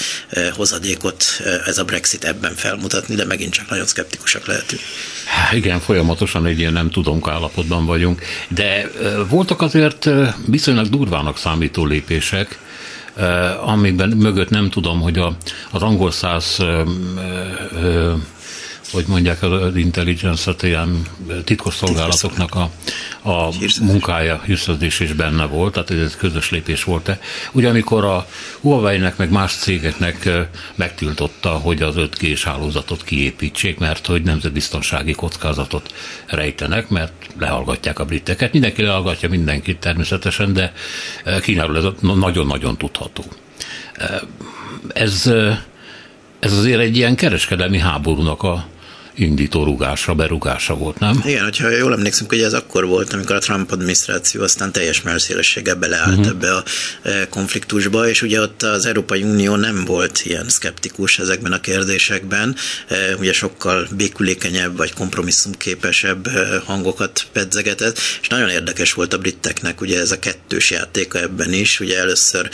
[0.53, 1.25] hozadékot
[1.67, 4.81] ez a Brexit ebben felmutatni, de megint csak nagyon szkeptikusak lehetünk.
[5.53, 5.81] Igen,
[6.33, 8.91] folyamatosan egy ilyen nem tudom állapotban vagyunk, de
[9.29, 10.11] voltak azért
[10.47, 12.59] viszonylag durvának számító lépések,
[13.65, 15.37] amiben mögött nem tudom, hogy a,
[15.71, 16.59] az angol száz
[18.93, 21.07] hogy mondják az intelligence ilyen
[21.45, 22.71] titkos szolgálatoknak a,
[23.31, 27.21] a munkája, hírszerzés is benne volt, tehát ez közös lépés volt-e.
[27.53, 28.27] Ugye amikor a
[28.61, 30.29] Huawei-nek meg más cégeknek
[30.75, 35.95] megtiltotta, hogy az 5G-s hálózatot kiépítsék, mert hogy nemzetbiztonsági kockázatot
[36.27, 38.53] rejtenek, mert lehallgatják a briteket.
[38.53, 40.73] Mindenki lehallgatja mindenkit természetesen, de
[41.41, 43.25] Kínáról ez nagyon-nagyon tudható.
[44.89, 45.31] Ez,
[46.39, 48.67] ez azért egy ilyen kereskedelmi háborúnak a,
[49.15, 51.23] indító rugásra, berugása volt, nem?
[51.25, 55.75] Igen, hogyha jól emlékszem, hogy ez akkor volt, amikor a Trump adminisztráció aztán teljes merszélességgel
[55.75, 56.27] beleállt uh-huh.
[56.27, 56.65] ebbe a
[57.03, 62.57] e, konfliktusba, és ugye ott az Európai Unió nem volt ilyen szkeptikus ezekben a kérdésekben,
[62.89, 69.81] e, ugye sokkal békülékenyebb vagy kompromisszumképesebb e, hangokat pedzegetett, és nagyon érdekes volt a briteknek
[69.81, 72.51] ugye ez a kettős játéka ebben is, ugye először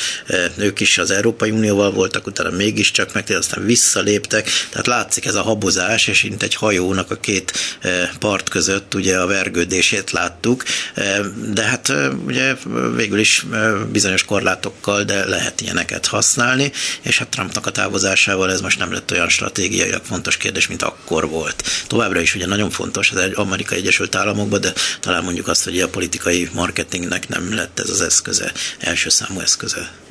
[0.56, 5.42] ők is az Európai Unióval voltak, utána mégiscsak meg, aztán visszaléptek, tehát látszik ez a
[5.42, 11.20] habozás, és egy hajónak a két eh, part között ugye a vergődését láttuk, eh,
[11.52, 12.54] de hát eh, ugye
[12.96, 13.46] végül is
[13.92, 19.12] bizonyos korlátokkal, de lehet ilyeneket használni, és hát Trumpnak a távozásával ez most nem lett
[19.12, 21.64] olyan stratégiailag fontos kérdés, mint akkor volt.
[21.86, 25.88] Továbbra is ugye nagyon fontos az Amerikai Egyesült Államokban, de talán mondjuk azt, hogy a
[25.88, 30.07] politikai marketingnek nem lett ez az eszköze, első számú eszköze.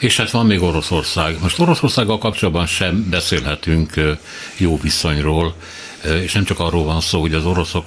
[0.00, 1.36] És hát van még Oroszország.
[1.40, 3.94] Most Oroszországgal kapcsolatban sem beszélhetünk
[4.56, 5.54] jó viszonyról,
[6.22, 7.86] és nem csak arról van szó, hogy az oroszok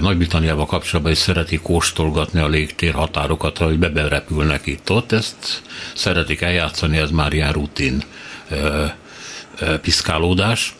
[0.00, 5.12] nagy-Britanniával kapcsolatban is szeretik kóstolgatni a légtér határokat, hogy beberepülnek itt-ott.
[5.12, 5.62] Ezt
[5.94, 8.02] szeretik eljátszani, ez már ilyen rutin
[9.80, 10.74] piszkálódás.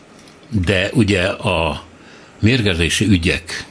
[0.49, 1.83] De ugye a
[2.39, 3.65] mérgezési ügyek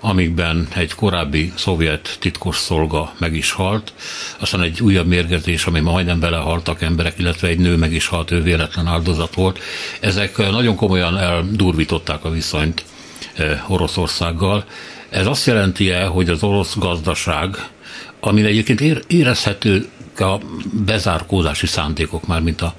[0.00, 3.92] amikben egy korábbi szovjet titkos szolga meg is halt,
[4.38, 8.42] aztán egy újabb mérgezés, ami majdnem belehaltak emberek, illetve egy nő meg is halt, ő
[8.42, 9.58] véletlen áldozat volt.
[10.00, 12.84] Ezek nagyon komolyan eldurvították a viszonyt
[13.34, 14.64] eh, Oroszországgal.
[15.08, 17.68] Ez azt jelenti -e, hogy az orosz gazdaság,
[18.20, 20.38] amin egyébként érezhető a
[20.84, 22.74] bezárkózási szándékok már, mint a,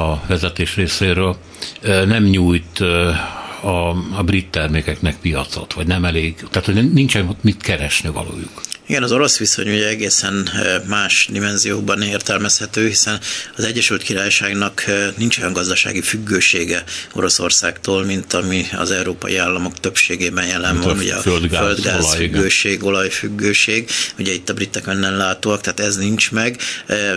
[0.00, 1.36] a vezetés részéről,
[1.82, 3.18] eh, nem nyújt eh,
[3.62, 8.60] a, a brit termékeknek piacot, vagy nem elég, tehát hogy nincsen mit keresni valójuk.
[8.88, 10.48] Igen, az orosz viszony ugye egészen
[10.86, 13.20] más dimenzióban értelmezhető, hiszen
[13.56, 14.84] az Egyesült Királyságnak
[15.16, 21.14] nincs olyan gazdasági függősége Oroszországtól, mint ami az európai államok többségében jelen mint van, ugye
[21.14, 26.30] a földgáz, földgáz olaj, függőség, olajfüggőség, ugye itt a britek önnen látóak, tehát ez nincs
[26.30, 26.60] meg,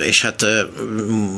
[0.04, 0.46] és hát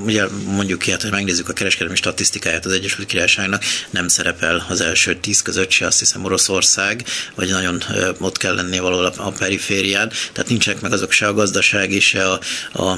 [0.05, 4.81] ugye mondjuk ki, hát, hogy megnézzük a kereskedelmi statisztikáját az Egyesült Királyságnak, nem szerepel az
[4.81, 7.03] első tíz között se, azt hiszem Oroszország,
[7.35, 7.83] vagy nagyon
[8.19, 12.39] ott kell lennie valahol a periférián, tehát nincsenek meg azok se a gazdasági, se a,
[12.71, 12.97] a,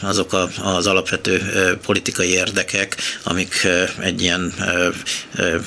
[0.00, 1.40] azok a, az alapvető
[1.84, 3.66] politikai érdekek, amik
[3.98, 4.54] egy ilyen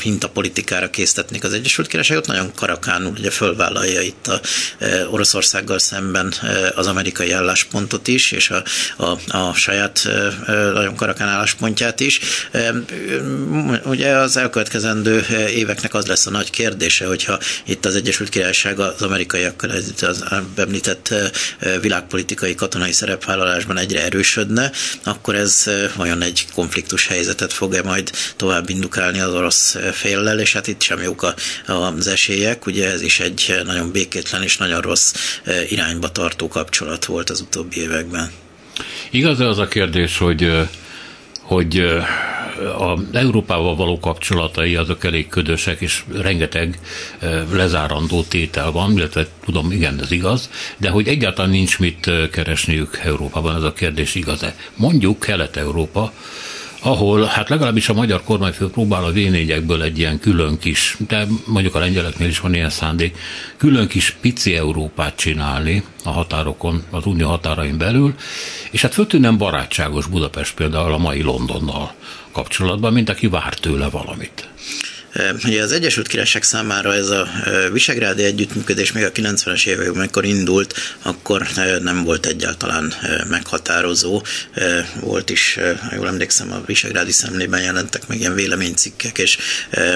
[0.01, 2.27] hintapolitikára késztetnék az Egyesült Királyságot.
[2.27, 4.39] Nagyon karakánul ugye fölvállalja itt a
[5.09, 6.33] Oroszországgal szemben
[6.75, 8.63] az amerikai álláspontot is, és a,
[8.97, 10.09] a, a saját
[10.73, 12.19] nagyon karakán álláspontját is.
[13.85, 19.01] Ugye az elkövetkezendő éveknek az lesz a nagy kérdése, hogyha itt az Egyesült Királyság az
[19.01, 19.69] amerikaiakkal
[20.01, 20.23] az
[20.55, 21.13] említett említett
[21.81, 24.71] világpolitikai katonai szerepvállalásban egyre erősödne,
[25.03, 25.63] akkor ez
[25.95, 31.01] vajon egy konfliktus helyzetet fog-e majd tovább indukálni az orosz féllel, és hát itt sem
[31.01, 31.33] jók
[31.65, 35.13] az esélyek, ugye ez is egy nagyon békétlen és nagyon rossz
[35.69, 38.31] irányba tartó kapcsolat volt az utóbbi években.
[39.11, 40.67] Igaz az a kérdés, hogy
[41.41, 41.83] hogy
[42.79, 46.79] a Európával való kapcsolatai azok elég ködösek, és rengeteg
[47.51, 53.55] lezárandó tétel van, illetve tudom, igen, ez igaz, de hogy egyáltalán nincs mit keresniük Európában,
[53.55, 54.55] ez a kérdés igaz-e.
[54.75, 56.11] Mondjuk Kelet-Európa,
[56.85, 61.75] ahol hát legalábbis a magyar kormányfő próbál a v egy ilyen külön kis, de mondjuk
[61.75, 63.17] a lengyeleknél is van ilyen szándék,
[63.57, 68.13] külön kis pici Európát csinálni a határokon, az unió határain belül,
[68.71, 71.93] és hát föltűnően barátságos Budapest például a mai Londonnal
[72.35, 74.49] kapcsolatban, mint aki vár tőle valamit.
[75.45, 77.27] Ugye az Egyesült Királyság számára ez a
[77.71, 81.47] visegrádi együttműködés még a 90-es években, amikor indult, akkor
[81.81, 82.93] nem volt egyáltalán
[83.29, 84.21] meghatározó.
[84.99, 85.59] Volt is,
[85.95, 89.37] jól emlékszem, a visegrádi szemlében jelentek meg ilyen véleménycikkek, és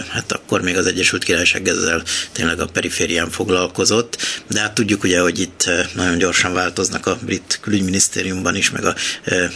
[0.10, 5.19] hát akkor még az Egyesült Királyság ezzel tényleg a periférián foglalkozott, de hát tudjuk ugye,
[5.19, 8.95] hogy itt nagyon gyorsan változnak a brit külügyminisztériumban is, meg a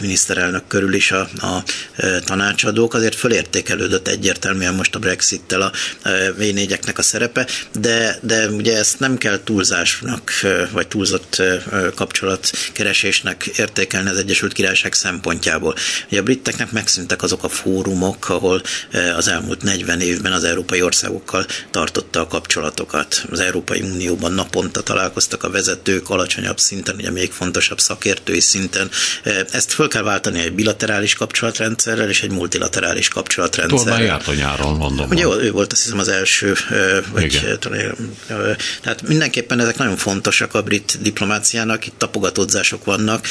[0.00, 1.62] miniszterelnök körül is a, a
[2.24, 4.98] tanácsadók, azért fölértékelődött egyértelműen most a
[5.54, 5.72] Brexit-tel a
[6.92, 7.46] v a szerepe,
[7.80, 10.32] de, de ugye ezt nem kell túlzásnak,
[10.72, 11.42] vagy túlzott
[11.94, 15.74] kapcsolatkeresésnek értékelni az Egyesült Királyság szempontjából.
[16.10, 18.62] Ugye a briteknek megszűntek azok a fórumok, ahol
[19.16, 23.24] az elmúlt 40 évben az európai országokkal tartotta a kapcsolatokat.
[23.30, 28.90] Az Európai Unióban naponta találkoztak a vezetők, alacsonyabb szinten, ugye még fontosabb szakértői szinten.
[29.50, 33.84] Ezt föl kell váltani egy bilaterális kapcsolatrendszerrel és egy multilaterális kapcsolatrendszerrel.
[33.84, 35.10] Tormán járt a nyáron, mondom.
[35.10, 36.54] Ugye ő volt azt hiszem az első,
[37.12, 37.58] vagy
[38.82, 43.26] tehát mindenképpen ezek nagyon fontosak a brit diplomáciának, itt tapogatódzások vannak,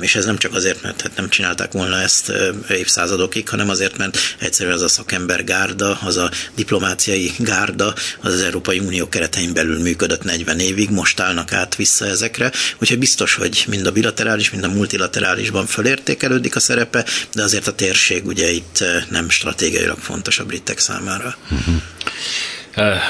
[0.00, 2.32] és ez nem csak azért, mert hát nem csinálták volna ezt
[2.70, 8.40] évszázadokig, hanem azért, mert egyszerűen az a szakember gárda, az a diplomáciai gárda, az az
[8.40, 13.64] Európai Unió keretein belül működött 40 évig, most állnak át vissza ezekre, úgyhogy biztos, hogy
[13.68, 17.04] mind a bilaterális, mind a multilaterálisban fölértékelődik a szerepe,
[17.34, 21.36] de azért a térség ugye itt nem stratégiailag fontos a britek számára.
[21.50, 21.82] Uh-huh.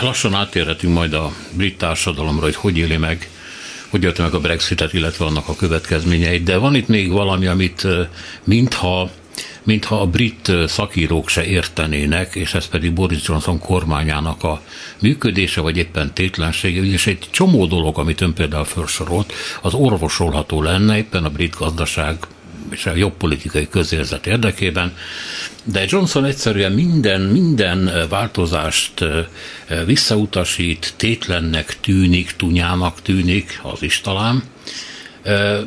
[0.02, 3.28] Lassan átérhetünk majd a brit társadalomra, hogy hogy éli meg
[3.88, 7.86] hogy élte meg a Brexitet, illetve annak a következményeit, de van itt még valami, amit
[8.44, 9.10] mintha
[9.62, 14.60] mintha a brit szakírók se értenének, és ez pedig Boris Johnson kormányának a
[15.00, 19.32] működése, vagy éppen tétlensége, és egy csomó dolog, amit ön például felsorolt,
[19.62, 22.16] az orvosolható lenne éppen a brit gazdaság
[22.70, 24.96] és a jobb politikai közérzet érdekében,
[25.64, 29.04] de Johnson egyszerűen minden, minden változást
[29.86, 34.42] visszautasít, tétlennek tűnik, tunyának tűnik, az is talán,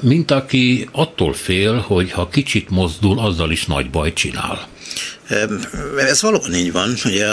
[0.02, 4.68] mint aki attól fél, hogy ha kicsit mozdul, azzal is nagy bajt csinál.
[5.98, 6.96] Ez valóban így van.
[7.06, 7.28] Ugye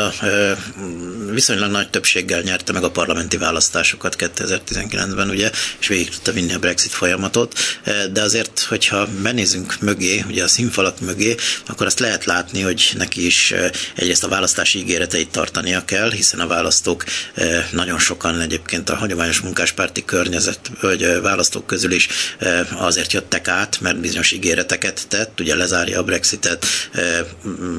[1.30, 6.58] viszonylag nagy többséggel nyerte meg a parlamenti választásokat 2019-ben, ugye, és végig tudta vinni a
[6.58, 7.58] Brexit folyamatot,
[8.12, 11.34] de azért, hogyha benézünk mögé, ugye a színfalak mögé,
[11.66, 13.54] akkor azt lehet látni, hogy neki is
[13.94, 17.04] egyrészt a választási ígéreteit tartania kell, hiszen a választók
[17.70, 22.08] nagyon sokan egyébként a hagyományos munkáspárti környezet, vagy választók közül is
[22.76, 26.66] azért jöttek át, mert bizonyos ígéreteket tett, ugye lezárja a Brexitet,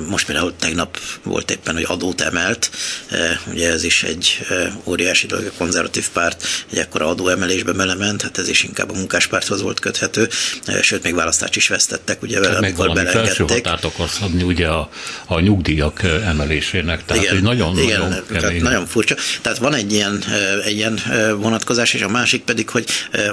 [0.09, 2.69] most például tegnap volt éppen, hogy adót emelt,
[3.09, 8.21] e, ugye ez is egy e, óriási dolog, a konzervatív párt egy ekkora adóemelésbe belement,
[8.21, 10.29] hát ez is inkább a munkáspárthoz volt köthető,
[10.65, 13.49] e, sőt, még választást is vesztettek, ugye vele, amikor belengedték.
[13.49, 14.89] határt akarsz adni ugye a,
[15.25, 18.61] a nyugdíjak emelésének, tehát igen, nagyon, igen, nagyon kemény.
[18.61, 19.15] nagyon furcsa.
[19.41, 20.23] Tehát van egy ilyen,
[20.65, 20.99] egy ilyen
[21.37, 22.85] vonatkozás, és a másik pedig, hogy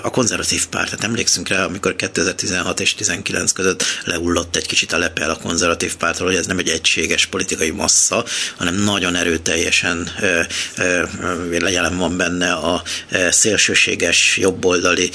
[0.03, 4.99] a konzervatív párt, tehát emlékszünk rá, amikor 2016 és 19 között leullott egy kicsit a
[4.99, 8.25] lepel a konzervatív pártról, hogy ez nem egy egységes politikai massza,
[8.57, 10.11] hanem nagyon erőteljesen
[11.51, 12.83] jelen van benne a
[13.31, 15.11] szélsőséges, jobboldali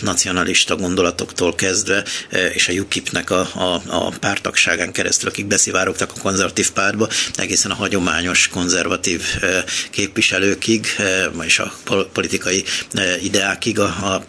[0.00, 2.04] nacionalista gondolatoktól kezdve,
[2.52, 7.74] és a UKIP-nek a, a, a pártagságán keresztül, akik beszivárogtak a konzervatív pártba, egészen a
[7.74, 9.22] hagyományos konzervatív
[9.90, 10.86] képviselőkig,
[11.42, 11.72] és a
[12.12, 12.64] politikai
[13.22, 14.24] ideákig a, a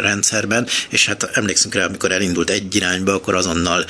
[0.00, 3.84] rendszerben, és hát emlékszünk rá, amikor elindult egy irányba, akkor azonnal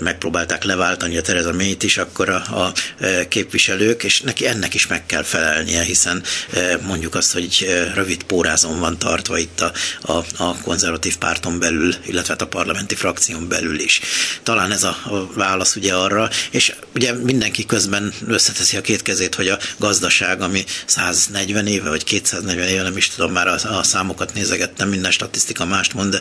[0.00, 4.86] megpróbálták leváltani a Tereza May-t is akkor a, a e, képviselők, és neki ennek is
[4.86, 6.22] meg kell felelnie, hiszen
[6.52, 9.72] e, mondjuk azt, hogy e, rövid pórázon van tartva itt a,
[10.12, 14.00] a, a konzervatív párton belül, illetve hát a parlamenti frakción belül is.
[14.42, 14.96] Talán ez a,
[15.34, 20.64] válasz ugye arra, és ugye mindenki közben összeteszi a két kezét, hogy a gazdaság, ami
[20.86, 25.64] 140 éve, vagy 240 éve, nem is tudom, már a, a számokat nézegettem, minden statisztika
[25.64, 26.20] mást mond, de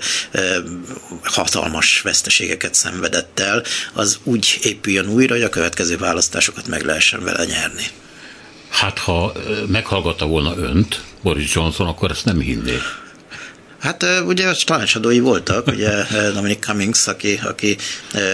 [1.23, 3.63] hatalmas veszteségeket szenvedett el,
[3.93, 7.83] az úgy épüljön újra, hogy a következő választásokat meg lehessen vele nyerni.
[8.69, 9.31] Hát ha
[9.67, 12.77] meghallgatta volna önt, Boris Johnson, akkor ezt nem hinné.
[13.79, 15.89] Hát ugye tanácsadói voltak, ugye
[16.33, 17.39] Dominic Cummings, aki...
[17.43, 17.77] aki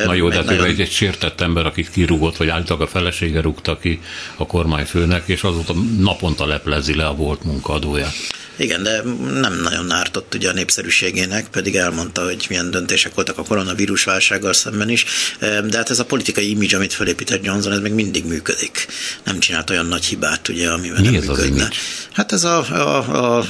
[0.05, 0.65] Na jó, de hát nagyon...
[0.65, 4.01] egy, egy sértett ember, akit kirúgott, vagy álltak a felesége rúgta ki
[4.36, 8.13] a kormányfőnek, és azóta naponta leplezi le a volt munkadóját.
[8.55, 9.01] Igen, de
[9.39, 14.53] nem nagyon ártott ugye a népszerűségének, pedig elmondta, hogy milyen döntések voltak a koronavírus válsággal
[14.53, 15.05] szemben is,
[15.39, 18.87] de hát ez a politikai image, amit felépített Johnson, ez még mindig működik.
[19.23, 21.63] Nem csinált olyan nagy hibát, ugye, amivel Mi nem ez működne.
[21.63, 21.77] Az
[22.11, 22.65] hát ez a...
[22.71, 23.45] a, a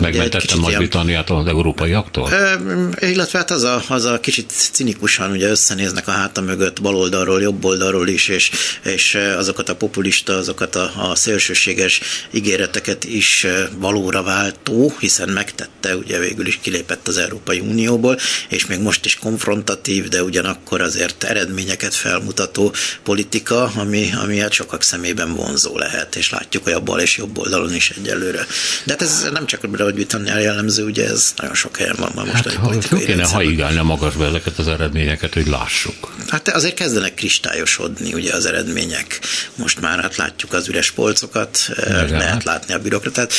[0.00, 2.32] Megmentette Nagy-Britanniát az európaiaktól?
[2.32, 2.60] E,
[3.00, 7.42] illetve hát az a, az a kicsit cinikusan ugye összenéznek a háta mögött bal oldalról,
[7.42, 8.50] jobb oldalról is, és,
[8.82, 12.00] és azokat a populista, azokat a, a szélsőséges
[12.30, 13.46] ígéreteket is
[13.76, 18.18] valóra váltó, hiszen megtette, ugye végül is kilépett az Európai Unióból,
[18.48, 24.82] és még most is konfrontatív, de ugyanakkor azért eredményeket felmutató politika, ami, ami hát sokak
[24.82, 28.46] szemében vonzó lehet, és látjuk, hogy a bal és jobb oldalon is egyelőre.
[28.84, 32.24] De hát ez nem csak a Britannia jellemző, ugye ez nagyon sok helyen van ma
[32.24, 32.44] most.
[32.44, 36.14] Hát, ha, kéne haigálni a magasba ezeket az eredményeket, hogy lássuk.
[36.28, 39.20] Hát azért kezdenek kristályosodni ugye az eredmények.
[39.54, 43.32] Most már hát látjuk az üres polcokat, Igen, lehet látni a bürokratát,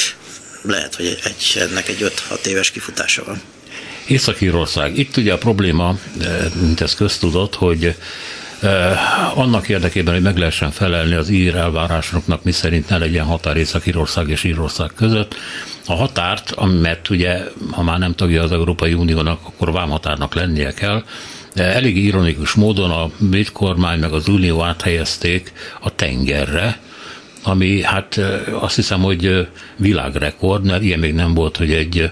[0.64, 3.42] lehet, hogy egy, ennek egy 5-6 éves kifutása van.
[4.08, 4.98] Észak-Írország.
[4.98, 5.98] Itt ugye a probléma,
[6.62, 7.96] mint ez köztudott, hogy
[9.34, 14.44] annak érdekében, hogy meg lehessen felelni az ír elvárásoknak, miszerint ne legyen határ Észak-Írország és
[14.44, 15.36] Írország között,
[15.88, 21.04] a határt, amit ugye, ha már nem tagja az Európai Uniónak, akkor vámhatárnak lennie kell,
[21.54, 25.52] de elég ironikus módon a brit kormány meg az Unió áthelyezték
[25.82, 26.80] a tengerre,
[27.44, 28.20] ami hát
[28.52, 32.12] azt hiszem, hogy világrekord, mert ilyen még nem volt, hogy egy,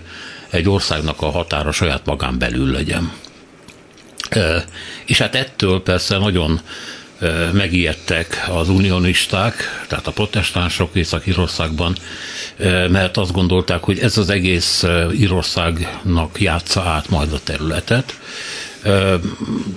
[0.50, 3.12] egy országnak a határa saját magán belül legyen.
[5.06, 6.62] És hát ettől persze nagyon
[7.52, 11.96] megijedtek az unionisták, tehát a protestánsok Észak-Írországban,
[12.90, 18.20] mert azt gondolták, hogy ez az egész Írországnak játsza át majd a területet.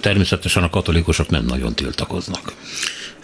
[0.00, 2.52] Természetesen a katolikusok nem nagyon tiltakoznak.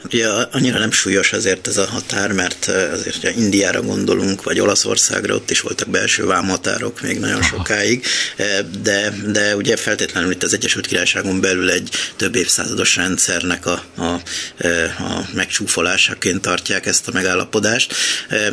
[0.04, 5.34] Ugye annyira nem súlyos azért ez a határ, mert azért, ha Indiára gondolunk, vagy Olaszországra,
[5.34, 8.06] ott is voltak belső vámhatárok még nagyon sokáig,
[8.82, 14.04] de, de ugye feltétlenül itt az Egyesült Királyságon belül egy több évszázados rendszernek a, a,
[15.02, 17.94] a megcsúfolásaként tartják ezt a megállapodást,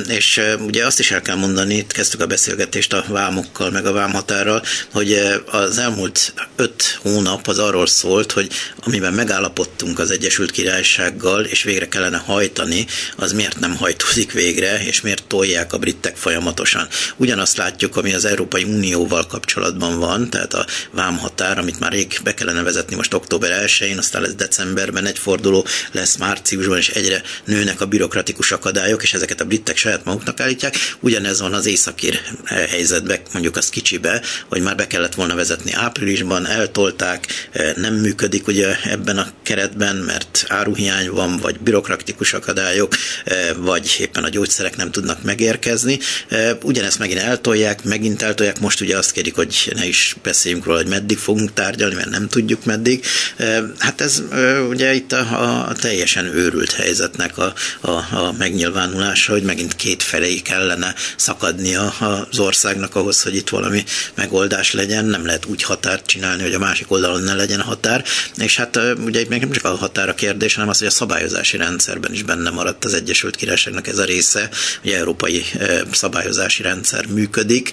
[0.08, 3.92] és ugye azt is el kell mondani, itt kezdtük a beszélgetést a vámokkal, meg a
[3.92, 8.52] vámhatárral, hogy az elmúlt öt hónap az arról szólt, hogy
[8.84, 12.86] amiben megállapodtunk az Egyesült Királysággal, Európával, és végre kellene hajtani,
[13.16, 16.88] az miért nem hajtódik végre, és miért tolják a britek folyamatosan.
[17.16, 22.34] Ugyanazt látjuk, ami az Európai Unióval kapcsolatban van, tehát a vámhatár, amit már rég be
[22.34, 27.82] kellene vezetni most október 1-én, aztán lesz decemberben egy forduló, lesz márciusban, és egyre nőnek
[27.82, 30.76] a bürokratikus akadályok, és ezeket a britek saját maguknak állítják.
[31.00, 36.48] Ugyanez van az északír helyzetben, mondjuk azt kicsibe, hogy már be kellett volna vezetni áprilisban,
[36.48, 42.96] eltolták, nem működik ugye ebben a keretben, mert áruhiány van, vagy bürokratikus akadályok,
[43.26, 46.00] eh, vagy éppen a gyógyszerek nem tudnak megérkezni.
[46.28, 50.78] Eh, ugyanezt megint eltolják, megint eltolják, most ugye azt kérik, hogy ne is beszéljünk róla,
[50.78, 53.06] hogy meddig fogunk tárgyalni, mert nem tudjuk meddig.
[53.38, 54.24] Eh, hát ez
[54.70, 60.36] ugye itt a, a teljesen őrült helyzetnek a, a, a megnyilvánulása, hogy megint két felé
[60.36, 63.84] kellene szakadnia az országnak ahhoz, hogy itt valami
[64.16, 65.06] megoldás legyen.
[65.06, 68.04] Nem lehet úgy határt csinálni, hogy a másik oldalon ne legyen határ.
[68.38, 71.58] És hát ugye nem csak a határ a kérdés, hanem az, hogy a szabály szabályozási
[71.58, 74.50] rendszerben is benne maradt az Egyesült Királyságnak ez a része,
[74.82, 75.44] hogy európai
[75.92, 77.72] szabályozási rendszer működik,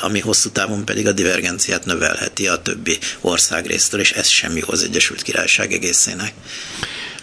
[0.00, 4.64] ami hosszú távon pedig a divergenciát növelheti a többi ország résztől, és ez sem jó
[4.66, 6.32] az Egyesült Királyság egészének.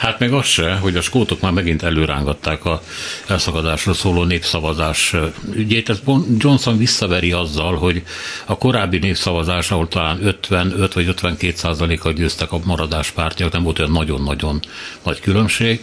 [0.01, 2.81] Hát még az se, hogy a skótok már megint előrángatták a
[3.27, 5.15] elszakadásról szóló népszavazás
[5.53, 5.89] ügyét.
[5.89, 5.99] Ez
[6.37, 8.03] Johnson visszaveri azzal, hogy
[8.45, 13.79] a korábbi népszavazás, ahol talán 55 vagy 52 százaléka győztek a maradás pártjak, nem volt
[13.79, 14.59] olyan nagyon-nagyon
[15.03, 15.79] nagy különbség.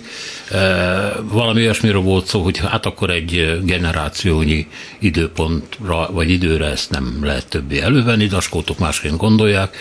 [1.22, 4.66] Valami olyasmiről volt szó, hogy hát akkor egy generációnyi
[4.98, 9.76] időpontra vagy időre ezt nem lehet többé elővenni, de a skótok másként gondolják.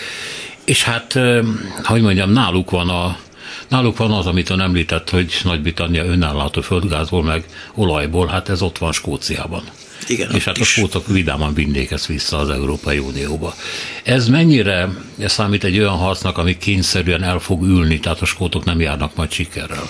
[0.64, 1.18] És hát,
[1.82, 3.16] hogy mondjam, náluk van a
[3.68, 7.44] Náluk van az, amit ön említett, hogy Nagy-Britannia önállátó földgázból, meg
[7.74, 9.62] olajból, hát ez ott van Skóciában.
[10.06, 13.54] Igen, és hát a skótok vidáman vinnék ezt vissza az Európai Unióba.
[14.02, 14.88] Ez mennyire
[15.24, 19.32] számít egy olyan harcnak, ami kényszerűen el fog ülni, tehát a skótok nem járnak majd
[19.32, 19.88] sikerrel?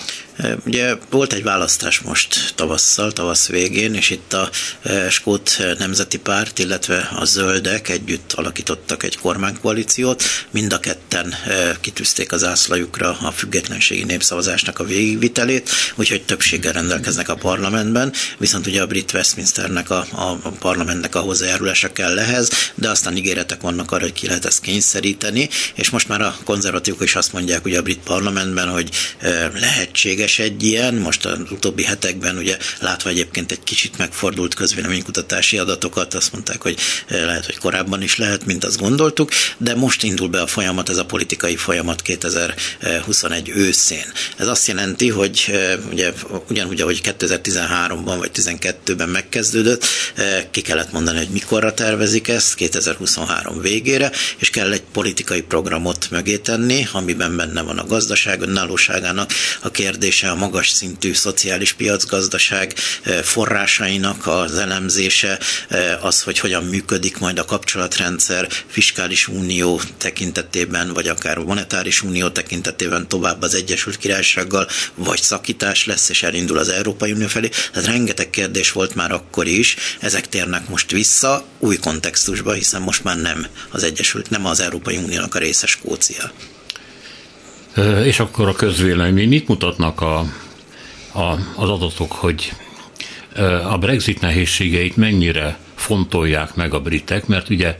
[0.65, 4.49] Ugye volt egy választás most tavasszal, tavasz végén, és itt a
[5.09, 10.23] Skót Nemzeti Párt, illetve a Zöldek együtt alakítottak egy kormánykoalíciót.
[10.51, 11.35] Mind a ketten
[11.81, 18.81] kitűzték az ászlajukra a függetlenségi népszavazásnak a végigvitelét, úgyhogy többséggel rendelkeznek a parlamentben, viszont ugye
[18.81, 24.03] a brit Westminsternek a, a parlamentnek a hozzájárulása kell lehez, de aztán ígéretek vannak arra,
[24.03, 27.81] hogy ki lehet ezt kényszeríteni, és most már a konzervatívok is azt mondják ugye a
[27.81, 28.89] brit parlamentben, hogy
[29.53, 35.57] lehetséges, lehetséges egy ilyen, most az utóbbi hetekben ugye látva egyébként egy kicsit megfordult közvéleménykutatási
[35.57, 36.77] adatokat, azt mondták, hogy
[37.07, 40.97] lehet, hogy korábban is lehet, mint azt gondoltuk, de most indul be a folyamat, ez
[40.97, 44.05] a politikai folyamat 2021 őszén.
[44.37, 45.51] Ez azt jelenti, hogy
[45.91, 46.13] ugye
[46.49, 49.85] ugyanúgy, ahogy 2013-ban vagy 2012-ben megkezdődött,
[50.51, 56.37] ki kellett mondani, hogy mikorra tervezik ezt, 2023 végére, és kell egy politikai programot mögé
[56.37, 59.71] tenni, amiben benne van a gazdaság önállóságának a
[60.19, 62.73] kérdése, a magas szintű szociális piacgazdaság
[63.23, 65.39] forrásainak az elemzése,
[66.01, 73.07] az, hogy hogyan működik majd a kapcsolatrendszer, fiskális unió tekintetében, vagy akár monetáris unió tekintetében
[73.07, 77.49] tovább az Egyesült Királysággal, vagy szakítás lesz, és elindul az Európai Unió felé.
[77.71, 83.03] Tehát rengeteg kérdés volt már akkor is, ezek térnek most vissza új kontextusba, hiszen most
[83.03, 86.31] már nem az Egyesült, nem az Európai Uniónak a része Skócia.
[88.03, 90.19] És akkor a közvélemény, mit mutatnak a,
[91.13, 92.53] a, az adatok, hogy
[93.63, 97.77] a Brexit nehézségeit mennyire fontolják meg a britek, mert ugye,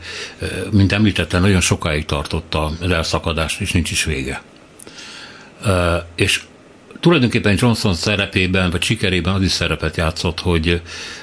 [0.70, 4.42] mint említettem, nagyon sokáig tartott az elszakadás, és nincs is vége.
[6.14, 6.42] És
[7.00, 10.80] tulajdonképpen Johnson szerepében, vagy sikerében az is szerepet játszott, hogy,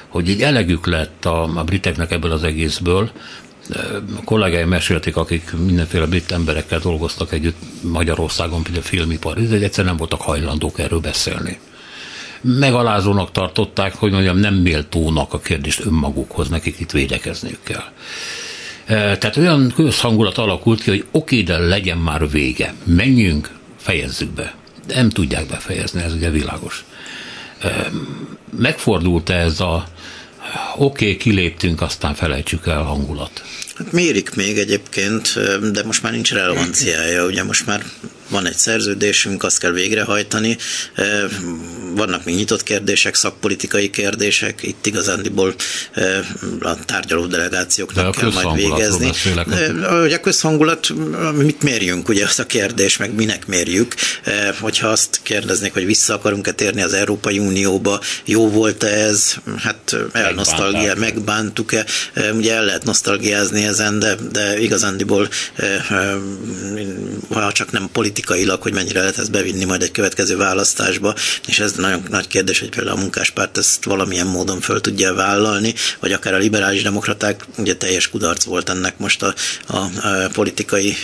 [0.08, 3.10] hogy egy elegük lett a, a briteknek ebből az egészből,
[4.24, 10.20] kollégáim mesélték, akik mindenféle brit emberekkel dolgoztak együtt Magyarországon, például filmipar, de egyszerűen nem voltak
[10.20, 11.58] hajlandók erről beszélni.
[12.40, 17.84] Megalázónak tartották, hogy mondjam, nem méltónak a kérdést önmagukhoz, nekik itt védekezniük kell.
[18.86, 22.74] E, tehát olyan közhangulat alakult ki, hogy oké, de legyen már vége.
[22.84, 24.54] Menjünk, fejezzük be.
[24.86, 26.84] De nem tudják befejezni, ez ugye világos.
[27.60, 27.90] E,
[28.58, 29.84] megfordult ez a
[30.76, 33.42] oké, okay, kiléptünk, aztán felejtsük el hangulat.
[33.78, 35.38] Hát mérik még egyébként,
[35.72, 37.84] de most már nincs relevanciája, ugye most már
[38.28, 40.56] van egy szerződésünk, azt kell végrehajtani.
[41.94, 45.54] Vannak még nyitott kérdések, szakpolitikai kérdések, itt igazándiból
[46.60, 49.10] a tárgyaló delegációknak kell majd végezni.
[50.00, 50.88] Hogy a közhangulat,
[51.36, 53.94] mit mérjünk, ugye az a kérdés, meg minek mérjük.
[54.60, 60.94] Hogyha azt kérdeznék, hogy vissza akarunk-e térni az Európai Unióba, jó volt-e ez, hát elnosztalgia,
[60.94, 61.84] megbántuk-e,
[62.32, 65.28] ugye el lehet nosztalgiázni ezen, de, de igazándiból
[67.28, 71.14] ha csak nem politikai politikailag, hogy mennyire lehet ezt bevinni majd egy következő választásba,
[71.46, 75.74] és ez nagyon nagy kérdés, hogy például a munkáspárt ezt valamilyen módon föl tudja vállalni,
[76.00, 79.34] vagy akár a liberális demokraták, ugye teljes kudarc volt ennek most a,
[79.66, 80.96] a, a politikai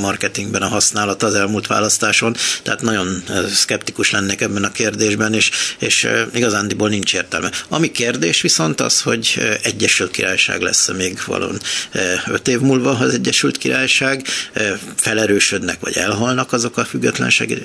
[0.00, 3.22] marketingben a használata az elmúlt választáson, tehát nagyon
[3.52, 7.50] szkeptikus lennék ebben a kérdésben, és, és igazándiból nincs értelme.
[7.68, 11.58] Ami kérdés viszont az, hogy Egyesült Királyság lesz még valami
[12.26, 14.26] öt év múlva az Egyesült Királyság,
[14.96, 16.86] felerősödnek vagy elhalnak, azok a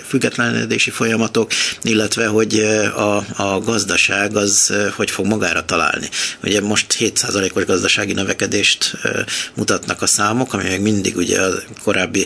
[0.07, 1.51] függetlenedési folyamatok,
[1.81, 2.59] illetve hogy
[2.95, 6.09] a, a gazdaság az hogy fog magára találni.
[6.43, 8.97] Ugye most 7%-os gazdasági növekedést
[9.55, 11.51] mutatnak a számok, ami még mindig ugye a
[11.83, 12.25] korábbi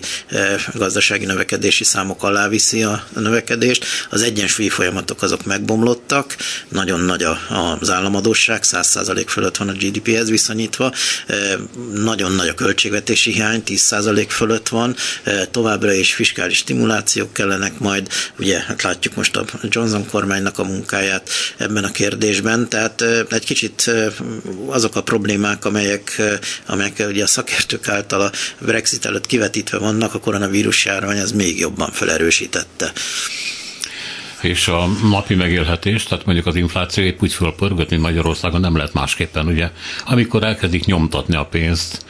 [0.74, 3.86] gazdasági növekedési számok alá viszi a növekedést.
[4.10, 6.36] Az egyensúlyi folyamatok azok megbomlottak,
[6.70, 7.24] nagyon nagy
[7.80, 10.93] az államadóság, 100% fölött van a GDP-hez viszonyítva,
[11.93, 14.95] nagyon nagy a költségvetési hiány, 10% fölött van,
[15.51, 18.07] továbbra is fiskális stimulációk kellenek majd,
[18.39, 23.91] ugye hát látjuk most a Johnson kormánynak a munkáját ebben a kérdésben, tehát egy kicsit
[24.67, 26.21] azok a problémák, amelyek,
[26.65, 31.59] amelyek ugye a szakértők által a Brexit előtt kivetítve vannak, a koronavírus járvány az még
[31.59, 32.91] jobban felerősítette
[34.41, 38.93] és a napi megélhetés, tehát mondjuk az infláció épp úgy fölpörgött, mint Magyarországon nem lehet
[38.93, 39.71] másképpen, ugye.
[40.05, 42.05] Amikor elkezdik nyomtatni a pénzt,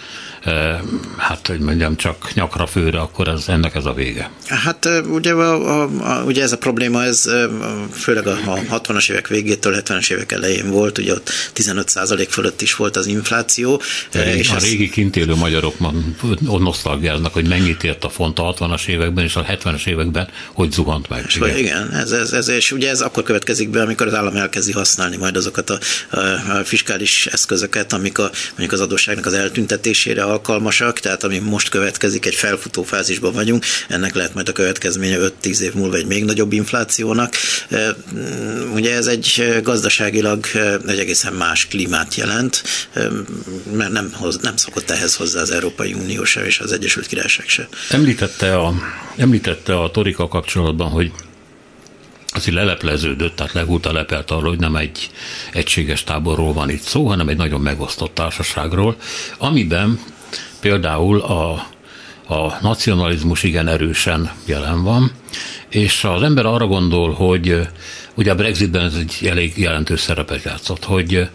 [1.18, 4.32] hát, hogy mondjam, csak nyakra főre, akkor ez, ennek ez a vége.
[4.48, 7.30] Hát ugye, a, a, a, ugye ez a probléma, ez
[7.92, 12.76] főleg a, a 60-as évek végétől 70-es évek elején volt, ugye ott 15% fölött is
[12.76, 13.82] volt az infláció.
[14.12, 15.76] Régi, és a régi kint élő magyarok
[16.60, 21.10] nosztalgiáznak, hogy mennyit ért a font a 60-as években és a 70-es években, hogy zuhant
[21.10, 21.24] meg.
[21.28, 24.36] És igen, igen ez, ez, ez, és ugye ez akkor következik be, amikor az állam
[24.36, 25.80] elkezdi használni majd azokat a,
[26.10, 31.70] a, a fiskális eszközöket, amik a, mondjuk az adósságnak az eltüntetésére alkalmasak, tehát ami most
[31.70, 36.26] következik, egy felfutó fázisban vagyunk, ennek lehet majd a következménye 5-10 év múlva egy még
[36.26, 37.36] nagyobb inflációnak.
[38.74, 40.46] Ugye ez egy gazdaságilag
[40.88, 42.64] egy egészen más klímát jelent,
[43.72, 47.48] mert nem, hoz, nem szokott ehhez hozzá az Európai Unió se és az Egyesült Királyság
[47.48, 47.68] se.
[47.90, 48.74] Említette a,
[49.18, 51.12] említette a Torika kapcsolatban, hogy
[52.34, 55.10] az így lelepleződött, tehát legúta lepelt arról, hogy nem egy
[55.54, 58.96] egységes táborról van itt szó, hanem egy nagyon megosztott társaságról,
[59.38, 60.00] amiben
[60.68, 61.52] például a,
[62.34, 65.12] a nacionalizmus igen erősen jelen van,
[65.70, 67.68] és az ember arra gondol, hogy
[68.16, 71.30] ugye a Brexitben ez egy elég jelentős szerepet játszott, hogy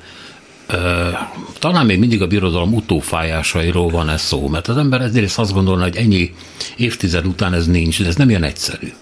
[1.59, 5.83] talán még mindig a birodalom utófájásairól van ez szó, mert az ember ezért azt gondolna,
[5.83, 6.35] hogy ennyi
[6.77, 8.93] évtized után ez nincs, de ez nem ilyen egyszerű.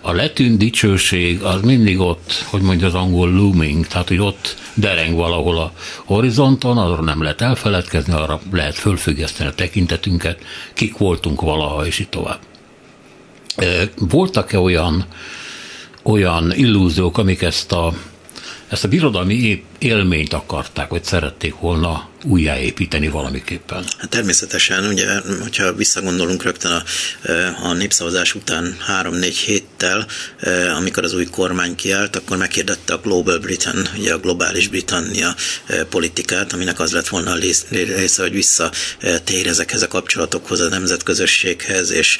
[0.00, 5.16] A letűnt dicsőség az mindig ott, hogy mondja az angol looming, tehát hogy ott dereng
[5.16, 5.72] valahol a
[6.04, 10.38] horizonton, arról nem lehet elfeledkezni, arra lehet fölfüggeszteni a tekintetünket,
[10.74, 12.38] kik voltunk valaha, és így tovább.
[13.98, 15.04] Voltak-e olyan,
[16.02, 17.92] olyan illúziók, amik ezt a,
[18.68, 23.84] ezt a birodalmi élményt akarták, vagy szerették volna újjáépíteni valamiképpen?
[23.98, 25.06] Hát természetesen, ugye,
[25.42, 26.82] hogyha visszagondolunk rögtön a,
[27.62, 30.06] a népszavazás után három-négy héttel,
[30.76, 35.34] amikor az új kormány kiállt, akkor megkérdette a Global Britain, ugye a globális Britannia
[35.88, 37.38] politikát, aminek az lett volna a
[37.70, 42.18] része, hogy visszatér ezekhez a kapcsolatokhoz, a nemzetközösséghez, és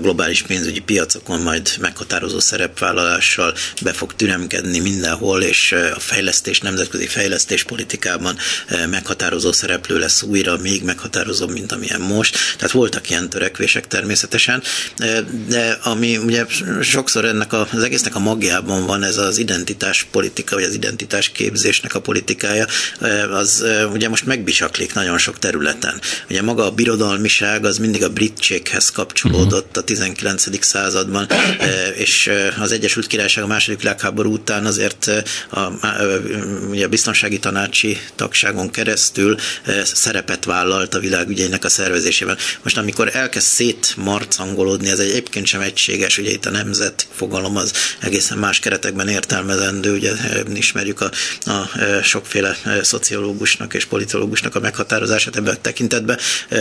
[0.00, 7.06] globális pénzügyi piacokon majd meghatározó szerepvállalással be fog türemkedni mindenhol, és a fejlesztés nemzetközi nemzetközi
[7.06, 8.36] fejlesztéspolitikában
[8.66, 12.36] eh, meghatározó szereplő lesz újra, még meghatározóbb, mint amilyen most.
[12.56, 14.62] Tehát voltak ilyen törekvések természetesen,
[14.96, 16.44] eh, de ami ugye
[16.82, 21.94] sokszor ennek az egésznek a magjában van ez az identitás politika, vagy az identitás képzésnek
[21.94, 22.66] a politikája,
[23.00, 26.00] eh, az ugye most megbisaklik nagyon sok területen.
[26.30, 30.64] Ugye maga a birodalmiság az mindig a britséghez kapcsolódott a 19.
[30.64, 31.26] században,
[31.94, 32.30] és
[32.60, 35.10] az Egyesült Királyság a második világháború után azért
[35.50, 35.60] a,
[36.70, 42.36] ugye biztonsági tanácsi tagságon keresztül eh, szerepet vállalt a világügyeinek a szervezésében.
[42.62, 47.72] Most amikor elkezd szétmarcangolódni, ez egy egyébként sem egységes, ugye itt a nemzet fogalom az
[48.00, 51.10] egészen más keretekben értelmezendő, ugye eh, ismerjük a,
[51.44, 56.18] a eh, sokféle szociológusnak és politológusnak a meghatározását ebben a tekintetben,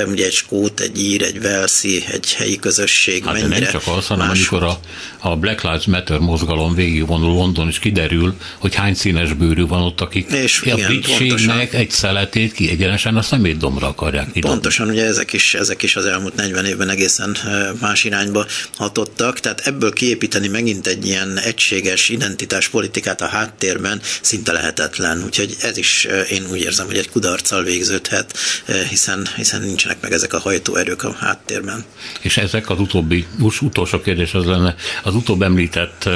[0.07, 4.07] ugye egy skót, egy ír, egy velszi, egy helyi közösség, hát mennyire nem csak az,
[4.07, 4.79] hanem amikor a,
[5.19, 10.01] a Black Lives Matter mozgalom végigvonul London, és kiderül, hogy hány színes bőrű van ott,
[10.01, 14.49] aki és a britségnek egy szeletét ki egyenesen a szemétdomra akarják kidobni.
[14.49, 17.37] Pontosan, ugye ezek is, ezek is az elmúlt 40 évben egészen
[17.79, 18.45] más irányba
[18.75, 25.77] hatottak, tehát ebből kiépíteni megint egy ilyen egységes identitáspolitikát a háttérben szinte lehetetlen, úgyhogy ez
[25.77, 28.37] is én úgy érzem, hogy egy kudarccal végződhet,
[28.89, 31.83] hiszen, hiszen nincsenek meg ezek a hajtóerők a háttérben.
[32.21, 36.09] És ezek az utóbbi, most utolsó kérdés az lenne, az utóbb említett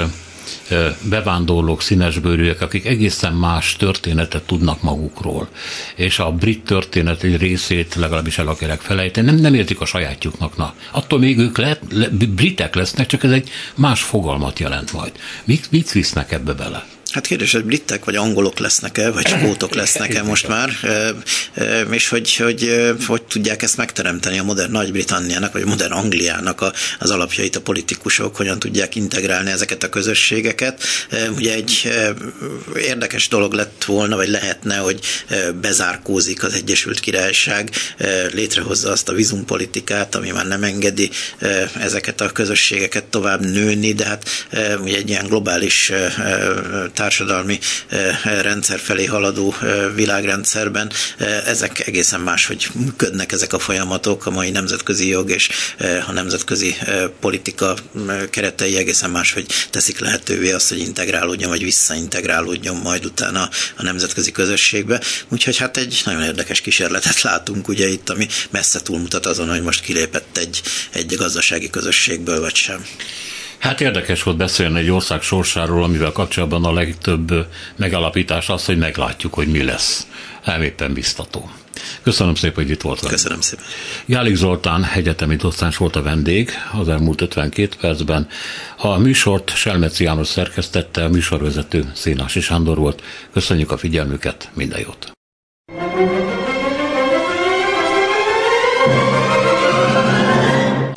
[1.02, 5.48] bevándorlók, színesbőrűek, akik egészen más történetet tudnak magukról.
[5.96, 10.58] És a brit történet egy részét legalábbis el akarják felejteni, nem, nem értik a sajátjuknak.
[10.58, 10.74] Na.
[10.92, 15.12] Attól még ők le, le, britek lesznek, csak ez egy más fogalmat jelent majd.
[15.44, 16.86] Mit, mit visznek ebbe bele?
[17.16, 20.70] Hát kérdés, hogy britek vagy angolok lesznek-e, vagy skótok lesznek-e most már,
[21.92, 26.66] és hogy, hogy hogy tudják ezt megteremteni a modern Nagy-Britanniának, vagy a modern Angliának
[27.00, 30.84] az alapjait a politikusok, hogyan tudják integrálni ezeket a közösségeket.
[31.36, 31.92] Ugye egy
[32.76, 35.00] érdekes dolog lett volna, vagy lehetne, hogy
[35.62, 37.70] bezárkózik az Egyesült Királyság,
[38.32, 41.10] létrehozza azt a vizumpolitikát, ami már nem engedi
[41.80, 44.48] ezeket a közösségeket tovább nőni, de hát
[44.82, 45.92] ugye egy ilyen globális
[47.06, 53.60] társadalmi eh, rendszer felé haladó eh, világrendszerben eh, ezek egészen más, hogy működnek ezek a
[53.60, 55.50] folyamatok, a mai nemzetközi jog és
[56.08, 56.76] a nemzetközi
[57.20, 57.76] politika
[58.30, 64.32] keretei egészen más, hogy teszik lehetővé azt, hogy integrálódjon, vagy visszaintegrálódjon majd utána a nemzetközi
[64.32, 65.02] közösségbe.
[65.30, 69.82] Úgyhogy hát egy nagyon érdekes kísérletet látunk ugye itt, ami messze túlmutat azon, hogy most
[69.82, 72.86] kilépett egy, egy gazdasági közösségből, vagy sem.
[73.58, 79.34] Hát érdekes volt beszélni egy ország sorsáról, amivel kapcsolatban a legtöbb megalapítás az, hogy meglátjuk,
[79.34, 80.08] hogy mi lesz.
[80.46, 81.50] Nem éppen biztató.
[82.04, 83.10] Köszönöm szépen, hogy itt voltál.
[83.10, 83.66] Köszönöm szépen.
[84.06, 88.28] Jálik Zoltán egyetemi docens volt a vendég az elmúlt 52 percben.
[88.78, 93.04] A műsort Selmeci János szerkesztette, a műsorvezető Szénási Sándor volt.
[93.34, 95.14] Köszönjük a figyelmüket, minden jót!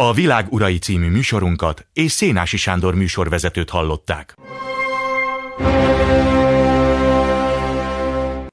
[0.00, 4.36] A Világ Urai című műsorunkat és Szénási Sándor műsorvezetőt hallották.